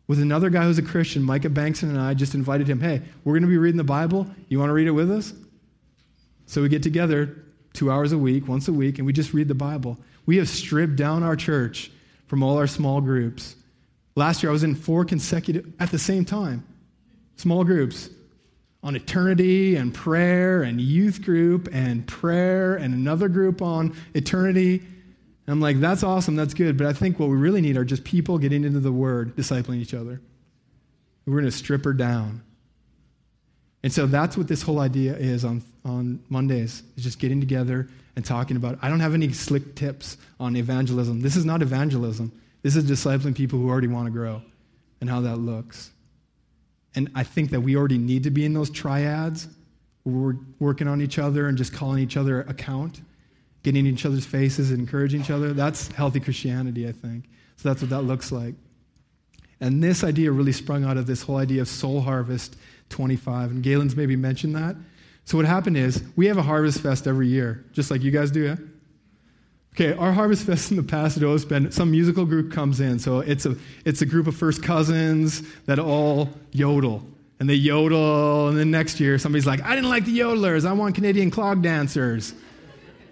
with 0.06 0.18
another 0.18 0.48
guy 0.48 0.64
who's 0.64 0.78
a 0.78 0.82
Christian, 0.82 1.22
Micah 1.22 1.50
Bankson 1.50 1.90
and 1.90 2.00
I 2.00 2.14
just 2.14 2.34
invited 2.34 2.66
him, 2.66 2.80
hey, 2.80 3.02
we're 3.24 3.34
going 3.34 3.42
to 3.42 3.48
be 3.48 3.58
reading 3.58 3.76
the 3.76 3.84
Bible. 3.84 4.26
You 4.48 4.58
want 4.58 4.70
to 4.70 4.72
read 4.72 4.86
it 4.86 4.92
with 4.92 5.10
us? 5.10 5.34
So 6.46 6.62
we 6.62 6.70
get 6.70 6.82
together 6.82 7.44
two 7.74 7.90
hours 7.90 8.12
a 8.12 8.16
week, 8.16 8.48
once 8.48 8.68
a 8.68 8.72
week, 8.72 8.96
and 8.96 9.06
we 9.06 9.12
just 9.12 9.34
read 9.34 9.48
the 9.48 9.54
Bible. 9.54 9.98
We 10.24 10.38
have 10.38 10.48
stripped 10.48 10.96
down 10.96 11.22
our 11.22 11.36
church 11.36 11.90
from 12.26 12.42
all 12.42 12.56
our 12.56 12.66
small 12.66 13.02
groups. 13.02 13.54
Last 14.16 14.42
year, 14.42 14.48
I 14.48 14.54
was 14.54 14.64
in 14.64 14.74
four 14.74 15.04
consecutive, 15.04 15.74
at 15.78 15.90
the 15.90 15.98
same 15.98 16.24
time, 16.24 16.66
small 17.36 17.64
groups 17.64 18.08
on 18.82 18.96
eternity 18.96 19.76
and 19.76 19.92
prayer 19.92 20.62
and 20.62 20.80
youth 20.80 21.20
group 21.22 21.68
and 21.70 22.06
prayer 22.06 22.76
and 22.76 22.94
another 22.94 23.28
group 23.28 23.60
on 23.60 23.94
eternity. 24.14 24.84
And 25.46 25.52
I'm 25.52 25.60
like, 25.60 25.80
that's 25.80 26.02
awesome, 26.02 26.36
that's 26.36 26.54
good. 26.54 26.76
But 26.78 26.86
I 26.86 26.92
think 26.92 27.18
what 27.18 27.28
we 27.28 27.36
really 27.36 27.60
need 27.60 27.76
are 27.76 27.84
just 27.84 28.04
people 28.04 28.38
getting 28.38 28.64
into 28.64 28.80
the 28.80 28.92
Word, 28.92 29.36
discipling 29.36 29.76
each 29.76 29.94
other. 29.94 30.20
We're 31.26 31.34
going 31.34 31.44
to 31.44 31.50
strip 31.50 31.84
her 31.84 31.92
down. 31.92 32.42
And 33.82 33.92
so 33.92 34.06
that's 34.06 34.36
what 34.36 34.48
this 34.48 34.62
whole 34.62 34.80
idea 34.80 35.14
is 35.14 35.44
on, 35.44 35.62
on 35.84 36.22
Mondays, 36.30 36.82
is 36.96 37.04
just 37.04 37.18
getting 37.18 37.40
together 37.40 37.88
and 38.16 38.24
talking 38.24 38.56
about. 38.56 38.74
It. 38.74 38.78
I 38.80 38.88
don't 38.88 39.00
have 39.00 39.12
any 39.12 39.30
slick 39.32 39.74
tips 39.74 40.16
on 40.40 40.56
evangelism. 40.56 41.20
This 41.20 41.36
is 41.36 41.44
not 41.44 41.60
evangelism. 41.60 42.32
This 42.62 42.76
is 42.76 42.90
discipling 42.90 43.34
people 43.34 43.58
who 43.58 43.68
already 43.68 43.88
want 43.88 44.06
to 44.06 44.10
grow 44.10 44.40
and 45.02 45.10
how 45.10 45.20
that 45.20 45.36
looks. 45.36 45.90
And 46.94 47.10
I 47.14 47.24
think 47.24 47.50
that 47.50 47.60
we 47.60 47.76
already 47.76 47.98
need 47.98 48.22
to 48.22 48.30
be 48.30 48.46
in 48.46 48.54
those 48.54 48.70
triads 48.70 49.48
where 50.04 50.14
we're 50.14 50.36
working 50.60 50.88
on 50.88 51.02
each 51.02 51.18
other 51.18 51.48
and 51.48 51.58
just 51.58 51.74
calling 51.74 51.98
each 52.02 52.16
other 52.16 52.40
account, 52.42 53.02
getting 53.64 53.86
in 53.86 53.94
each 53.94 54.06
other's 54.06 54.26
faces 54.26 54.70
and 54.70 54.78
encouraging 54.78 55.22
each 55.22 55.30
other. 55.30 55.52
That's 55.52 55.88
healthy 55.88 56.20
Christianity, 56.20 56.86
I 56.86 56.92
think. 56.92 57.24
So 57.56 57.68
that's 57.70 57.82
what 57.82 57.90
that 57.90 58.02
looks 58.02 58.30
like. 58.30 58.54
And 59.60 59.82
this 59.82 60.04
idea 60.04 60.30
really 60.30 60.52
sprung 60.52 60.84
out 60.84 60.96
of 60.96 61.06
this 61.06 61.22
whole 61.22 61.38
idea 61.38 61.62
of 61.62 61.68
Soul 61.68 62.00
Harvest 62.00 62.56
25. 62.90 63.50
And 63.50 63.62
Galen's 63.62 63.96
maybe 63.96 64.14
mentioned 64.14 64.54
that. 64.54 64.76
So 65.24 65.38
what 65.38 65.46
happened 65.46 65.78
is 65.78 66.02
we 66.16 66.26
have 66.26 66.36
a 66.36 66.42
harvest 66.42 66.80
fest 66.80 67.06
every 67.06 67.28
year, 67.28 67.64
just 67.72 67.90
like 67.90 68.02
you 68.02 68.10
guys 68.10 68.30
do, 68.30 68.42
yeah? 68.42 68.56
Okay, 69.74 69.92
our 69.92 70.12
Harvest 70.12 70.46
Fest 70.46 70.70
in 70.70 70.76
the 70.76 70.84
past 70.84 71.16
had 71.16 71.24
always 71.24 71.44
been 71.44 71.72
some 71.72 71.90
musical 71.90 72.24
group 72.24 72.52
comes 72.52 72.78
in. 72.78 73.00
So 73.00 73.18
it's 73.18 73.44
a, 73.44 73.56
it's 73.84 74.02
a 74.02 74.06
group 74.06 74.28
of 74.28 74.36
first 74.36 74.62
cousins 74.62 75.42
that 75.64 75.80
all 75.80 76.28
yodel. 76.52 77.02
And 77.40 77.50
they 77.50 77.54
yodel, 77.54 78.48
and 78.48 78.56
then 78.56 78.70
next 78.70 79.00
year 79.00 79.18
somebody's 79.18 79.46
like, 79.46 79.62
I 79.62 79.74
didn't 79.74 79.90
like 79.90 80.04
the 80.04 80.16
yodelers. 80.16 80.64
I 80.64 80.72
want 80.74 80.94
Canadian 80.94 81.32
clog 81.32 81.60
dancers 81.60 82.34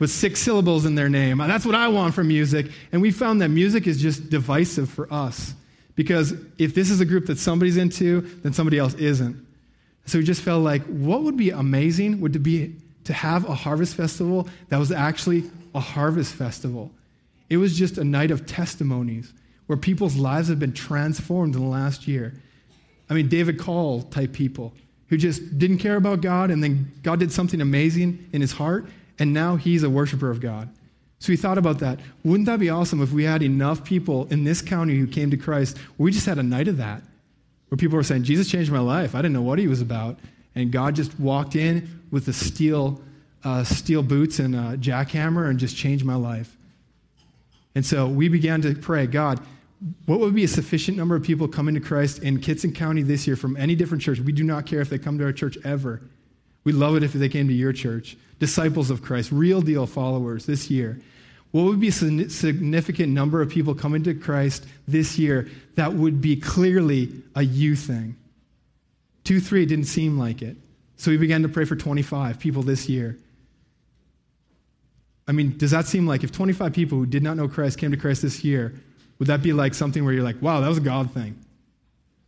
with 0.02 0.10
six 0.10 0.40
syllables 0.40 0.84
in 0.84 0.96
their 0.96 1.08
name. 1.08 1.38
That's 1.38 1.64
what 1.64 1.76
I 1.76 1.86
want 1.86 2.12
from 2.12 2.26
music. 2.26 2.66
And 2.90 3.00
we 3.00 3.12
found 3.12 3.40
that 3.40 3.50
music 3.50 3.86
is 3.86 4.02
just 4.02 4.30
divisive 4.30 4.90
for 4.90 5.06
us. 5.12 5.54
Because 5.94 6.34
if 6.58 6.74
this 6.74 6.90
is 6.90 7.00
a 7.00 7.04
group 7.04 7.26
that 7.26 7.38
somebody's 7.38 7.76
into, 7.76 8.22
then 8.42 8.52
somebody 8.52 8.78
else 8.78 8.94
isn't. 8.94 9.46
So 10.06 10.18
we 10.18 10.24
just 10.24 10.42
felt 10.42 10.64
like 10.64 10.82
what 10.86 11.22
would 11.22 11.36
be 11.36 11.50
amazing 11.50 12.20
would 12.20 12.42
be 12.42 12.74
to 13.04 13.12
have 13.12 13.48
a 13.48 13.54
harvest 13.54 13.94
festival 13.94 14.48
that 14.70 14.78
was 14.78 14.90
actually 14.90 15.44
a 15.72 15.78
harvest 15.78 16.34
festival. 16.34 16.90
It 17.48 17.58
was 17.58 17.78
just 17.78 17.96
a 17.96 18.02
night 18.02 18.32
of 18.32 18.44
testimonies 18.44 19.32
where 19.66 19.76
people's 19.78 20.16
lives 20.16 20.48
have 20.48 20.58
been 20.58 20.72
transformed 20.72 21.54
in 21.54 21.62
the 21.62 21.68
last 21.68 22.08
year. 22.08 22.34
I 23.08 23.14
mean, 23.14 23.28
David 23.28 23.56
Call 23.56 24.02
type 24.02 24.32
people 24.32 24.72
who 25.06 25.16
just 25.16 25.60
didn't 25.60 25.78
care 25.78 25.94
about 25.94 26.22
God, 26.22 26.50
and 26.50 26.60
then 26.60 26.90
God 27.04 27.20
did 27.20 27.30
something 27.30 27.60
amazing 27.60 28.28
in 28.32 28.40
his 28.40 28.50
heart, 28.50 28.86
and 29.22 29.32
now 29.32 29.54
he's 29.54 29.84
a 29.84 29.88
worshiper 29.88 30.32
of 30.32 30.40
God. 30.40 30.68
So 31.20 31.30
we 31.30 31.36
thought 31.36 31.56
about 31.56 31.78
that. 31.78 32.00
Wouldn't 32.24 32.46
that 32.46 32.58
be 32.58 32.70
awesome 32.70 33.00
if 33.00 33.12
we 33.12 33.22
had 33.22 33.40
enough 33.40 33.84
people 33.84 34.26
in 34.32 34.42
this 34.42 34.60
county 34.60 34.98
who 34.98 35.06
came 35.06 35.30
to 35.30 35.36
Christ? 35.36 35.78
We 35.96 36.10
just 36.10 36.26
had 36.26 36.38
a 36.38 36.42
night 36.42 36.66
of 36.66 36.78
that, 36.78 37.04
where 37.68 37.76
people 37.76 37.94
were 37.94 38.02
saying, 38.02 38.24
Jesus 38.24 38.50
changed 38.50 38.72
my 38.72 38.80
life. 38.80 39.14
I 39.14 39.18
didn't 39.18 39.34
know 39.34 39.42
what 39.42 39.60
he 39.60 39.68
was 39.68 39.80
about. 39.80 40.18
And 40.56 40.72
God 40.72 40.96
just 40.96 41.20
walked 41.20 41.54
in 41.54 42.00
with 42.10 42.26
the 42.26 42.32
steel 42.32 43.00
uh, 43.44 43.62
steel 43.62 44.02
boots 44.02 44.40
and 44.40 44.56
a 44.56 44.76
jackhammer 44.76 45.48
and 45.48 45.56
just 45.56 45.76
changed 45.76 46.04
my 46.04 46.16
life. 46.16 46.56
And 47.76 47.86
so 47.86 48.08
we 48.08 48.28
began 48.28 48.60
to 48.62 48.74
pray, 48.74 49.06
God, 49.06 49.38
what 50.06 50.18
would 50.18 50.34
be 50.34 50.42
a 50.42 50.48
sufficient 50.48 50.96
number 50.96 51.14
of 51.14 51.22
people 51.22 51.46
coming 51.46 51.74
to 51.74 51.80
Christ 51.80 52.24
in 52.24 52.40
Kittson 52.40 52.74
County 52.74 53.02
this 53.02 53.24
year 53.28 53.36
from 53.36 53.56
any 53.56 53.76
different 53.76 54.02
church? 54.02 54.18
We 54.18 54.32
do 54.32 54.42
not 54.42 54.66
care 54.66 54.80
if 54.80 54.90
they 54.90 54.98
come 54.98 55.16
to 55.18 55.24
our 55.24 55.32
church 55.32 55.58
ever. 55.64 56.02
We'd 56.64 56.74
love 56.74 56.96
it 56.96 57.04
if 57.04 57.12
they 57.12 57.28
came 57.28 57.46
to 57.46 57.54
your 57.54 57.72
church. 57.72 58.16
Disciples 58.42 58.90
of 58.90 59.02
Christ, 59.02 59.30
real 59.30 59.60
deal 59.60 59.86
followers 59.86 60.46
this 60.46 60.68
year. 60.68 61.00
What 61.52 61.62
would 61.62 61.78
be 61.78 61.86
a 61.86 61.92
significant 61.92 63.12
number 63.12 63.40
of 63.40 63.48
people 63.48 63.72
coming 63.72 64.02
to 64.02 64.14
Christ 64.14 64.66
this 64.88 65.16
year 65.16 65.48
that 65.76 65.92
would 65.92 66.20
be 66.20 66.34
clearly 66.34 67.22
a 67.36 67.42
you 67.42 67.76
thing? 67.76 68.16
Two, 69.22 69.38
three 69.38 69.64
didn't 69.64 69.84
seem 69.84 70.18
like 70.18 70.42
it. 70.42 70.56
So 70.96 71.12
we 71.12 71.18
began 71.18 71.42
to 71.42 71.48
pray 71.48 71.64
for 71.64 71.76
25 71.76 72.40
people 72.40 72.64
this 72.64 72.88
year. 72.88 73.16
I 75.28 75.30
mean, 75.30 75.56
does 75.56 75.70
that 75.70 75.86
seem 75.86 76.08
like 76.08 76.24
if 76.24 76.32
25 76.32 76.72
people 76.72 76.98
who 76.98 77.06
did 77.06 77.22
not 77.22 77.36
know 77.36 77.46
Christ 77.46 77.78
came 77.78 77.92
to 77.92 77.96
Christ 77.96 78.22
this 78.22 78.42
year, 78.42 78.74
would 79.20 79.28
that 79.28 79.40
be 79.40 79.52
like 79.52 79.74
something 79.74 80.04
where 80.04 80.12
you're 80.12 80.24
like, 80.24 80.42
wow, 80.42 80.58
that 80.58 80.68
was 80.68 80.78
a 80.78 80.80
God 80.80 81.14
thing? 81.14 81.38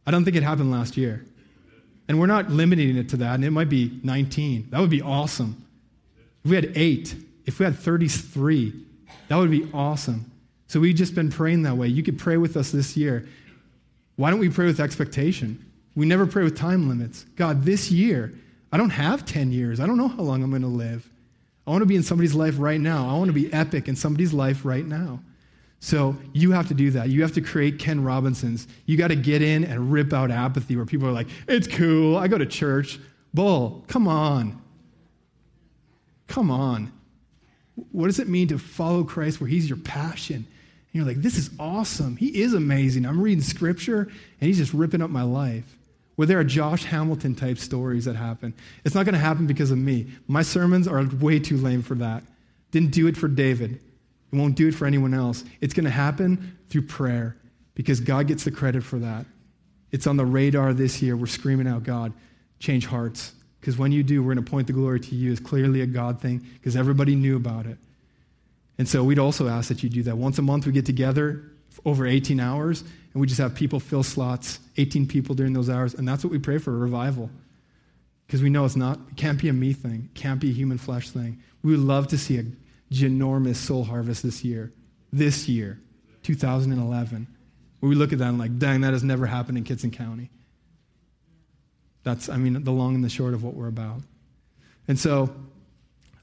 I 0.07 0.13
don't 0.13 0.25
think 0.25 0.37
it 0.37 0.45
happened 0.45 0.71
last 0.71 0.97
year. 0.97 1.25
And 2.07 2.21
we're 2.21 2.27
not 2.27 2.51
limiting 2.51 2.97
it 2.97 3.09
to 3.09 3.17
that, 3.17 3.35
and 3.35 3.45
it 3.45 3.51
might 3.51 3.69
be 3.69 3.99
19. 4.05 4.69
That 4.71 4.79
would 4.79 4.91
be 4.91 5.03
awesome. 5.03 5.64
If 6.45 6.51
we 6.51 6.57
had 6.57 6.73
eight, 6.75 7.15
if 7.47 7.59
we 7.59 7.65
had 7.65 7.77
33, 7.77 8.73
that 9.29 9.37
would 9.37 9.51
be 9.51 9.69
awesome. 9.73 10.31
So 10.67 10.81
we've 10.81 10.95
just 10.95 11.15
been 11.15 11.31
praying 11.31 11.63
that 11.63 11.77
way. 11.77 11.89
You 11.89 12.03
could 12.03 12.19
pray 12.19 12.37
with 12.37 12.57
us 12.57 12.71
this 12.71 12.97
year. 12.97 13.27
Why 14.17 14.31
don't 14.31 14.41
we 14.41 14.49
pray 14.49 14.67
with 14.67 14.81
expectation? 14.81 15.65
We 15.95 16.07
never 16.07 16.27
pray 16.27 16.43
with 16.43 16.57
time 16.57 16.89
limits. 16.89 17.25
God, 17.37 17.63
this 17.65 17.91
year, 17.91 18.33
I 18.73 18.77
don't 18.77 18.91
have 18.91 19.25
10 19.25 19.53
years. 19.53 19.81
I 19.81 19.87
don't 19.87 19.97
know 19.97 20.09
how 20.09 20.23
long 20.23 20.43
I'm 20.43 20.51
going 20.51 20.63
to 20.63 20.69
live. 20.69 21.09
I 21.67 21.71
want 21.71 21.83
to 21.83 21.87
be 21.87 21.97
in 21.97 22.03
somebody's 22.03 22.35
life 22.35 22.57
right 22.59 22.81
now. 22.81 23.09
I 23.09 23.17
want 23.17 23.29
to 23.29 23.33
be 23.33 23.53
epic 23.53 23.89
in 23.89 23.97
somebody's 23.97 24.35
life 24.35 24.65
right 24.65 24.85
now. 24.85 25.21
So 25.81 26.17
you 26.33 26.53
have 26.53 26.69
to 26.69 26.75
do 26.75 26.91
that. 26.93 27.09
You 27.09 27.23
have 27.23 27.33
to 27.33 27.41
create 27.41 27.79
Ken 27.79 28.03
Robinsons. 28.03 28.67
You 28.87 28.97
got 28.97 29.09
to 29.09 29.17
get 29.17 29.43
in 29.43 29.65
and 29.65 29.93
rip 29.93 30.13
out 30.13 30.31
apathy 30.31 30.77
where 30.77 30.87
people 30.87 31.07
are 31.07 31.13
like, 31.13 31.29
it's 31.47 31.69
cool. 31.69 32.17
I 32.17 32.27
go 32.27 32.39
to 32.39 32.47
church. 32.47 32.99
Bull, 33.33 33.85
come 33.87 34.09
on. 34.09 34.61
Come 36.27 36.51
on. 36.51 36.93
What 37.93 38.07
does 38.07 38.19
it 38.19 38.29
mean 38.29 38.49
to 38.49 38.59
follow 38.59 39.05
Christ 39.05 39.41
where 39.41 39.49
he's 39.49 39.69
your 39.69 39.79
passion? 39.79 40.37
And 40.37 40.47
you're 40.93 41.05
like, 41.05 41.23
this 41.23 41.37
is 41.37 41.51
awesome. 41.59 42.17
He 42.17 42.41
is 42.43 42.55
amazing. 42.55 43.05
I'm 43.05 43.21
reading 43.21 43.43
scripture 43.43 44.03
and 44.03 44.49
he's 44.49 44.59
just 44.59 44.73
ripping 44.73 45.03
up 45.03 45.11
my 45.11 45.23
life. 45.23 45.77
where 46.17 46.27
there 46.27 46.39
are 46.39 46.45
Josh 46.45 46.85
Hamilton 46.85 47.35
type 47.35 47.59
stories 47.59 48.05
that 48.05 48.17
happen. 48.17 48.55
It's 48.85 48.95
not 48.95 49.05
going 49.05 49.15
to 49.15 49.19
happen 49.19 49.47
because 49.47 49.71
of 49.71 49.79
me. 49.79 50.07
My 50.29 50.43
sermons 50.43 50.87
are 50.87 51.05
way 51.05 51.41
too 51.41 51.57
lame 51.57 51.83
for 51.83 51.97
that. 51.97 52.23
Didn't 52.71 52.91
do 52.91 53.07
it 53.07 53.17
for 53.17 53.29
David. 53.29 53.73
It 54.33 54.37
won't 54.37 54.57
do 54.57 54.69
it 54.69 54.75
for 54.75 54.87
anyone 54.87 55.15
else. 55.15 55.45
It's 55.61 55.75
going 55.75 55.85
to 55.85 55.91
happen 55.91 56.57
through 56.69 56.83
prayer 56.83 57.37
because 57.75 58.01
God 58.01 58.27
gets 58.29 58.45
the 58.45 58.51
credit 58.51 58.85
for 58.85 58.99
that. 59.01 59.27
It's 59.91 60.07
on 60.07 60.17
the 60.17 60.27
radar 60.27 60.73
this 60.73 61.03
year. 61.03 61.17
We're 61.17 61.27
screaming 61.27 61.69
out, 61.69 61.85
God, 61.85 62.13
change 62.59 62.87
hearts. 62.87 63.33
Because 63.65 63.79
when 63.79 63.93
you 63.93 64.03
do, 64.03 64.23
we're 64.23 64.35
going 64.35 64.45
to 64.45 64.51
point 64.51 64.67
the 64.67 64.75
glory 64.75 65.01
to 65.01 65.15
you. 65.15 65.33
It's 65.33 65.41
clearly 65.41 65.81
a 65.81 65.87
God 65.87 66.21
thing 66.21 66.47
because 66.53 66.77
everybody 66.77 67.15
knew 67.15 67.35
about 67.35 67.65
it. 67.65 67.79
And 68.77 68.87
so 68.87 69.03
we'd 69.03 69.19
also 69.19 69.49
ask 69.49 69.71
that 69.71 69.83
you 69.83 69.89
do 69.89 70.03
that. 70.03 70.19
Once 70.19 70.39
a 70.39 70.43
month, 70.43 70.67
we 70.67 70.73
get 70.73 70.85
together 70.85 71.45
over 71.87 72.07
18 72.07 72.41
hours, 72.41 72.83
and 72.83 73.23
we 73.23 73.27
just 73.27 73.41
have 73.41 73.55
people 73.55 73.81
fill 73.81 74.03
slots, 74.03 74.59
18 74.77 75.09
people 75.09 75.35
during 75.35 75.55
those 75.55 75.71
hours. 75.71 75.95
And 75.95 76.07
that's 76.07 76.23
what 76.23 76.31
we 76.31 76.39
pray 76.39 76.59
for 76.59 76.75
a 76.75 76.77
revival. 76.77 77.31
Because 78.27 78.43
we 78.43 78.51
know 78.51 78.67
it's 78.67 78.77
not, 78.77 78.99
it 79.11 79.17
can't 79.17 79.41
be 79.41 79.49
a 79.49 79.53
me 79.55 79.73
thing, 79.73 80.11
it 80.15 80.15
can't 80.15 80.41
be 80.41 80.51
a 80.51 80.53
human 80.53 80.77
flesh 80.77 81.09
thing. 81.09 81.41
We 81.63 81.71
would 81.71 81.81
love 81.81 82.09
to 82.09 82.19
see 82.19 82.37
a 82.37 82.45
ginormous 82.93 83.57
soul 83.57 83.85
harvest 83.85 84.23
this 84.23 84.45
year. 84.45 84.75
This 85.11 85.49
year, 85.49 85.81
2011. 86.23 87.27
Where 87.81 87.89
we 87.89 87.95
look 87.95 88.13
at 88.13 88.19
that 88.19 88.29
and 88.29 88.39
like, 88.39 88.59
dang, 88.59 88.83
that 88.83 88.93
has 88.93 89.03
never 89.03 89.25
happened 89.25 89.57
in 89.57 89.65
Kittson 89.65 89.91
County. 89.91 90.29
That's, 92.05 92.29
I 92.29 92.37
mean, 92.37 92.63
the 92.63 92.71
long 92.71 92.95
and 92.95 93.03
the 93.03 93.09
short 93.09 93.35
of 93.35 93.43
what 93.43 93.55
we're 93.55 93.69
about. 93.69 94.01
And 94.87 94.99
so 94.99 95.35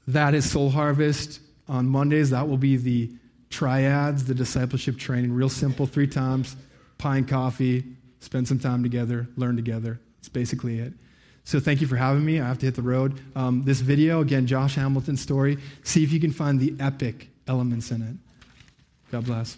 that 0.08 0.34
is 0.34 0.50
Soul 0.50 0.70
Harvest 0.70 1.40
on 1.68 1.88
Mondays. 1.88 2.30
That 2.30 2.48
will 2.48 2.56
be 2.56 2.76
the 2.76 3.10
triads, 3.50 4.24
the 4.24 4.34
discipleship 4.34 4.96
training, 4.96 5.32
real 5.32 5.48
simple, 5.48 5.86
three 5.86 6.06
times, 6.06 6.56
pie 6.98 7.18
and 7.18 7.28
coffee, 7.28 7.84
spend 8.20 8.48
some 8.48 8.58
time 8.58 8.82
together, 8.82 9.28
learn 9.36 9.56
together. 9.56 10.00
That's 10.18 10.28
basically 10.28 10.78
it. 10.78 10.92
So 11.44 11.58
thank 11.58 11.80
you 11.80 11.88
for 11.88 11.96
having 11.96 12.24
me. 12.24 12.40
I 12.40 12.46
have 12.46 12.58
to 12.58 12.66
hit 12.66 12.76
the 12.76 12.82
road. 12.82 13.20
Um, 13.34 13.64
this 13.64 13.80
video, 13.80 14.20
again, 14.20 14.46
Josh 14.46 14.76
Hamilton's 14.76 15.20
story. 15.20 15.58
See 15.82 16.04
if 16.04 16.12
you 16.12 16.20
can 16.20 16.32
find 16.32 16.60
the 16.60 16.74
epic 16.78 17.28
elements 17.48 17.90
in 17.90 18.02
it. 18.02 18.16
God 19.10 19.24
bless. 19.24 19.56